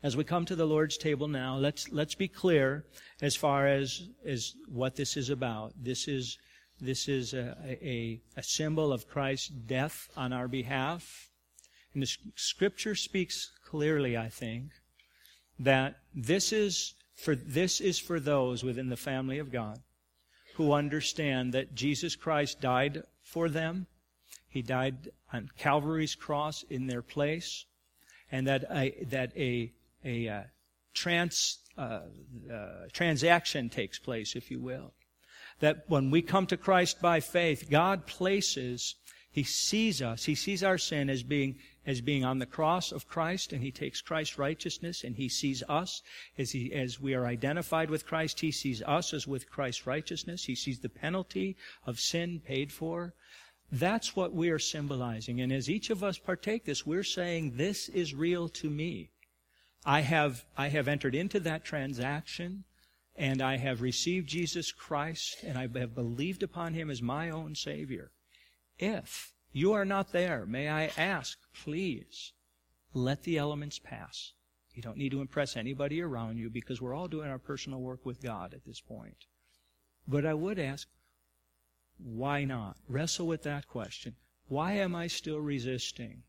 as 0.04 0.16
we 0.16 0.24
come 0.24 0.46
to 0.46 0.56
the 0.56 0.68
Lord's 0.68 0.98
table 0.98 1.28
now, 1.28 1.58
let's, 1.58 1.92
let's 1.92 2.16
be 2.16 2.28
clear 2.28 2.86
as 3.22 3.36
far 3.36 3.68
as, 3.68 4.08
as 4.26 4.54
what 4.68 4.96
this 4.96 5.18
is 5.18 5.30
about. 5.30 5.74
This 5.82 6.08
is, 6.08 6.38
this 6.80 7.08
is 7.08 7.34
a, 7.34 7.56
a, 7.66 8.22
a 8.38 8.44
symbol 8.44 8.94
of 8.94 9.08
Christ's 9.08 9.50
death 9.50 10.10
on 10.16 10.32
our 10.32 10.48
behalf. 10.48 11.30
And 11.94 12.04
the 12.04 12.10
scripture 12.36 12.96
speaks 12.96 13.52
clearly, 13.66 14.16
I 14.16 14.30
think, 14.30 14.72
that 15.60 15.98
this 16.16 16.52
is 16.52 16.96
for 17.16 17.36
this 17.36 17.82
is 17.82 18.00
for 18.00 18.20
those 18.20 18.64
within 18.64 18.90
the 18.90 18.98
family 18.98 19.40
of 19.40 19.52
God 19.52 19.80
who 20.56 20.74
understand 20.74 21.54
that 21.54 21.76
Jesus 21.76 22.16
Christ 22.16 22.60
died 22.60 23.04
for 23.24 23.50
them. 23.50 23.88
He 24.48 24.62
died 24.62 25.10
on 25.32 25.50
Calvary's 25.58 26.16
cross 26.16 26.64
in 26.70 26.88
their 26.88 27.02
place, 27.02 27.66
and 28.32 28.48
that 28.48 28.66
a 28.72 29.06
that 29.06 29.36
a 29.38 29.72
a 30.04 30.28
uh, 30.28 30.44
trans 30.94 31.60
uh, 31.78 32.02
uh, 32.52 32.88
transaction 32.92 33.70
takes 33.70 34.00
place, 34.00 34.36
if 34.36 34.50
you 34.52 34.60
will. 34.60 34.94
That 35.60 35.86
when 35.88 36.10
we 36.10 36.22
come 36.22 36.46
to 36.48 36.58
Christ 36.58 37.02
by 37.02 37.20
faith, 37.20 37.70
God 37.70 38.06
places 38.06 38.96
he 39.32 39.44
sees 39.44 40.02
us. 40.02 40.26
He 40.26 40.34
sees 40.34 40.64
our 40.64 40.78
sin 40.78 41.10
as 41.10 41.22
being 41.24 41.60
as 41.86 42.02
being 42.02 42.24
on 42.24 42.40
the 42.40 42.46
cross 42.46 42.92
of 42.92 43.08
Christ, 43.08 43.52
and 43.52 43.64
he 43.64 43.72
takes 43.72 44.02
Christ's 44.02 44.38
righteousness, 44.38 45.04
and 45.04 45.16
he 45.16 45.28
sees 45.28 45.64
us 45.68 46.04
as, 46.38 46.52
he, 46.52 46.72
as 46.74 47.00
we 47.00 47.16
are 47.16 47.26
identified 47.26 47.90
with 47.90 48.06
Christ. 48.06 48.42
He 48.42 48.52
sees 48.52 48.84
us 48.84 49.14
as 49.14 49.26
with 49.26 49.50
Christ's 49.50 49.88
righteousness. 49.88 50.44
He 50.44 50.56
sees 50.56 50.80
the 50.80 50.90
penalty 50.90 51.58
of 51.86 52.00
sin 52.00 52.42
paid 52.46 52.72
for. 52.72 53.16
That's 53.72 54.16
what 54.16 54.34
we 54.34 54.50
are 54.50 54.60
symbolizing. 54.60 55.42
And 55.42 55.52
as 55.52 55.70
each 55.70 55.90
of 55.90 56.04
us 56.04 56.20
partake 56.20 56.66
this, 56.66 56.86
we're 56.86 57.04
saying, 57.04 57.54
this 57.56 57.90
is 57.90 58.14
real 58.14 58.50
to 58.50 58.70
me. 58.70 59.12
I 59.86 60.02
have, 60.02 60.46
I 60.58 60.68
have 60.70 60.88
entered 60.88 61.16
into 61.16 61.40
that 61.42 61.64
transaction 61.64 62.66
and 63.16 63.42
I 63.42 63.58
have 63.58 63.82
received 63.82 64.28
Jesus 64.28 64.72
Christ 64.72 65.44
and 65.44 65.58
I 65.58 65.68
have 65.80 65.96
believed 65.96 66.44
upon 66.44 66.74
him 66.74 66.90
as 66.90 67.02
my 67.02 67.30
own 67.30 67.56
Savior. 67.56 68.12
If 68.80 69.34
you 69.52 69.74
are 69.74 69.86
not 69.86 70.12
there. 70.12 70.46
May 70.46 70.70
I 70.70 70.92
ask, 70.98 71.38
please, 71.64 72.34
let 72.94 73.24
the 73.24 73.38
elements 73.38 73.80
pass. 73.80 74.34
You 74.74 74.82
don't 74.82 74.98
need 74.98 75.12
to 75.12 75.22
impress 75.22 75.58
anybody 75.58 76.02
around 76.02 76.38
you 76.38 76.50
because 76.50 76.82
we're 76.82 76.94
all 76.94 77.08
doing 77.08 77.30
our 77.30 77.40
personal 77.40 77.82
work 77.82 78.06
with 78.06 78.22
God 78.22 78.54
at 78.54 78.66
this 78.66 78.80
point. 78.80 79.26
But 80.08 80.26
I 80.26 80.34
would 80.34 80.60
ask, 80.60 80.88
why 81.98 82.46
not? 82.46 82.78
Wrestle 82.88 83.28
with 83.28 83.44
that 83.44 83.68
question. 83.68 84.16
Why 84.48 84.74
am 84.74 84.96
I 84.96 85.08
still 85.08 85.40
resisting? 85.40 86.24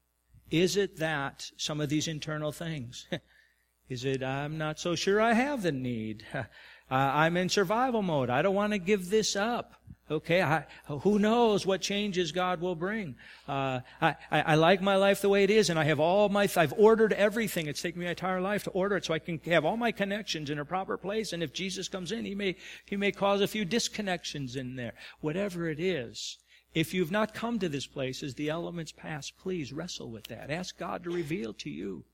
Is 0.50 0.76
it 0.76 0.96
that 0.98 1.50
some 1.56 1.80
of 1.80 1.88
these 1.88 2.08
internal 2.08 2.52
things? 2.52 3.06
Is 3.88 4.04
it 4.04 4.22
I'm 4.22 4.58
not 4.58 4.78
so 4.78 4.94
sure 4.94 5.20
I 5.20 5.34
have 5.34 5.62
the 5.62 5.72
need? 5.72 6.26
Uh, 6.92 6.96
I'm 7.14 7.36
in 7.36 7.48
survival 7.48 8.02
mode. 8.02 8.30
I 8.30 8.42
don't 8.42 8.56
want 8.56 8.72
to 8.72 8.78
give 8.80 9.10
this 9.10 9.36
up. 9.36 9.79
Okay, 10.11 10.42
I, 10.42 10.66
who 10.88 11.20
knows 11.20 11.64
what 11.64 11.81
changes 11.81 12.33
God 12.33 12.61
will 12.61 12.75
bring? 12.75 13.14
Uh, 13.46 13.81
I, 14.03 14.16
I, 14.33 14.55
like 14.57 14.83
my 14.83 14.96
life 14.96 15.20
the 15.20 15.29
way 15.29 15.44
it 15.44 15.51
is, 15.51 15.70
and 15.70 15.79
I 15.79 15.85
have 15.85 16.01
all 16.01 16.29
my, 16.29 16.49
I've 16.57 16.75
ordered 16.77 17.12
everything. 17.12 17.68
It's 17.68 17.81
taken 17.81 18.01
me 18.01 18.07
my 18.07 18.11
entire 18.11 18.40
life 18.40 18.64
to 18.64 18.70
order 18.70 18.96
it 18.96 19.05
so 19.05 19.14
I 19.14 19.20
can 19.20 19.38
have 19.46 19.64
all 19.64 19.77
my 19.77 19.92
connections 19.92 20.51
in 20.51 20.59
a 20.59 20.64
proper 20.64 20.96
place. 20.96 21.33
And 21.33 21.44
if 21.44 21.53
Jesus 21.53 21.87
comes 21.87 22.11
in, 22.11 22.25
he 22.25 22.35
may, 22.35 22.57
he 22.87 22.96
may 22.96 23.12
cause 23.12 23.40
a 23.40 23.46
few 23.46 23.64
disconnections 23.64 24.57
in 24.57 24.75
there. 24.75 24.94
Whatever 25.20 25.68
it 25.68 25.79
is. 25.79 26.38
If 26.75 26.92
you've 26.92 27.12
not 27.12 27.35
come 27.35 27.61
to 27.61 27.68
this 27.68 27.87
place 27.87 28.23
as 28.25 28.35
the 28.35 28.49
elements 28.49 28.92
pass, 28.92 29.31
please 29.31 29.73
wrestle 29.73 30.11
with 30.11 30.25
that. 30.25 30.51
Ask 30.51 30.77
God 30.77 31.05
to 31.05 31.11
reveal 31.11 31.53
to 31.55 31.70
you 31.70 32.05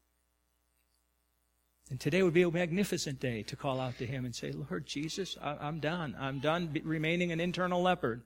and 1.88 2.00
today 2.00 2.22
would 2.22 2.34
be 2.34 2.42
a 2.42 2.50
magnificent 2.50 3.20
day 3.20 3.42
to 3.44 3.56
call 3.56 3.80
out 3.80 3.98
to 3.98 4.06
Him 4.06 4.24
and 4.24 4.34
say, 4.34 4.50
Lord 4.50 4.86
Jesus, 4.86 5.36
I, 5.40 5.68
am 5.68 5.78
done. 5.78 6.16
I'm 6.18 6.40
done 6.40 6.74
remaining 6.84 7.30
an 7.30 7.38
internal 7.38 7.80
leopard, 7.80 8.22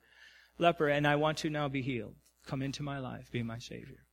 leper, 0.59 0.89
and 0.89 1.07
I 1.07 1.17
want 1.17 1.39
to 1.39 1.51
now 1.51 1.69
be 1.69 1.83
healed. 1.83 2.15
Come 2.47 2.63
into 2.63 2.83
my 2.83 2.99
life. 2.99 3.31
Be 3.31 3.43
my 3.43 3.59
Savior. 3.59 4.07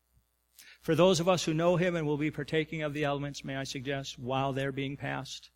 For 0.81 0.95
those 0.95 1.19
of 1.19 1.29
us 1.29 1.45
who 1.45 1.53
know 1.53 1.77
Him 1.77 1.95
and 1.95 2.05
will 2.05 2.17
be 2.17 2.31
partaking 2.31 2.81
of 2.81 2.93
the 2.93 3.05
elements, 3.05 3.45
may 3.45 3.55
I 3.55 3.63
suggest, 3.63 4.19
while 4.19 4.51
they're 4.51 4.73
being 4.73 4.97
passed, 4.97 5.49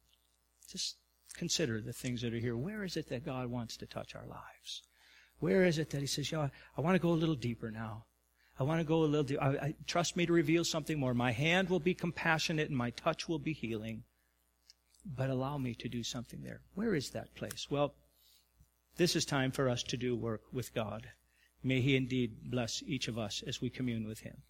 just 0.70 0.96
consider 1.36 1.82
the 1.82 1.94
things 1.94 2.22
that 2.22 2.34
are 2.34 2.40
here. 2.40 2.56
Where 2.56 2.84
is 2.84 2.96
it 2.96 3.10
that 3.10 3.26
God 3.26 3.48
wants 3.48 3.76
to 3.78 3.86
touch 3.86 4.16
our 4.16 4.26
lives? 4.26 4.84
Where 5.40 5.66
is 5.66 5.78
it 5.80 5.90
that 5.90 6.02
He 6.02 6.08
says, 6.08 6.32
you 6.32 6.38
know, 6.38 6.50
I 6.78 6.82
want 6.82 6.96
to 6.96 7.00
go 7.00 7.10
a 7.10 7.14
little 7.14 7.36
deeper 7.36 7.72
now. 7.72 8.06
I 8.62 8.64
want 8.64 8.80
to 8.80 8.86
go 8.86 8.98
a 8.98 9.06
little 9.06 9.24
deeper. 9.24 9.42
I, 9.42 9.48
I, 9.50 9.76
trust 9.88 10.16
me 10.16 10.28
to 10.28 10.34
reveal 10.34 10.64
something 10.64 11.00
more. 11.00 11.16
My 11.16 11.32
hand 11.32 11.68
will 11.68 11.80
be 11.80 11.96
compassionate 11.96 12.70
and 12.70 12.78
my 12.78 12.92
touch 12.92 13.28
will 13.28 13.40
be 13.40 13.54
healing. 13.54 14.04
But 15.04 15.32
allow 15.32 15.58
me 15.58 15.74
to 15.74 15.90
do 15.90 16.04
something 16.04 16.44
there. 16.44 16.62
Where 16.76 16.94
is 16.94 17.10
that 17.10 17.34
place? 17.34 17.66
Well, 17.72 17.96
this 18.98 19.16
is 19.16 19.26
time 19.26 19.50
for 19.50 19.68
us 19.68 19.82
to 19.82 19.98
do 19.98 20.16
work 20.16 20.42
with 20.54 20.76
God. 20.76 21.08
May 21.64 21.82
He 21.82 21.96
indeed 21.96 22.52
bless 22.52 22.84
each 22.86 23.08
of 23.08 23.18
us 23.18 23.42
as 23.48 23.62
we 23.62 23.72
commune 23.72 24.08
with 24.08 24.20
Him. 24.20 24.44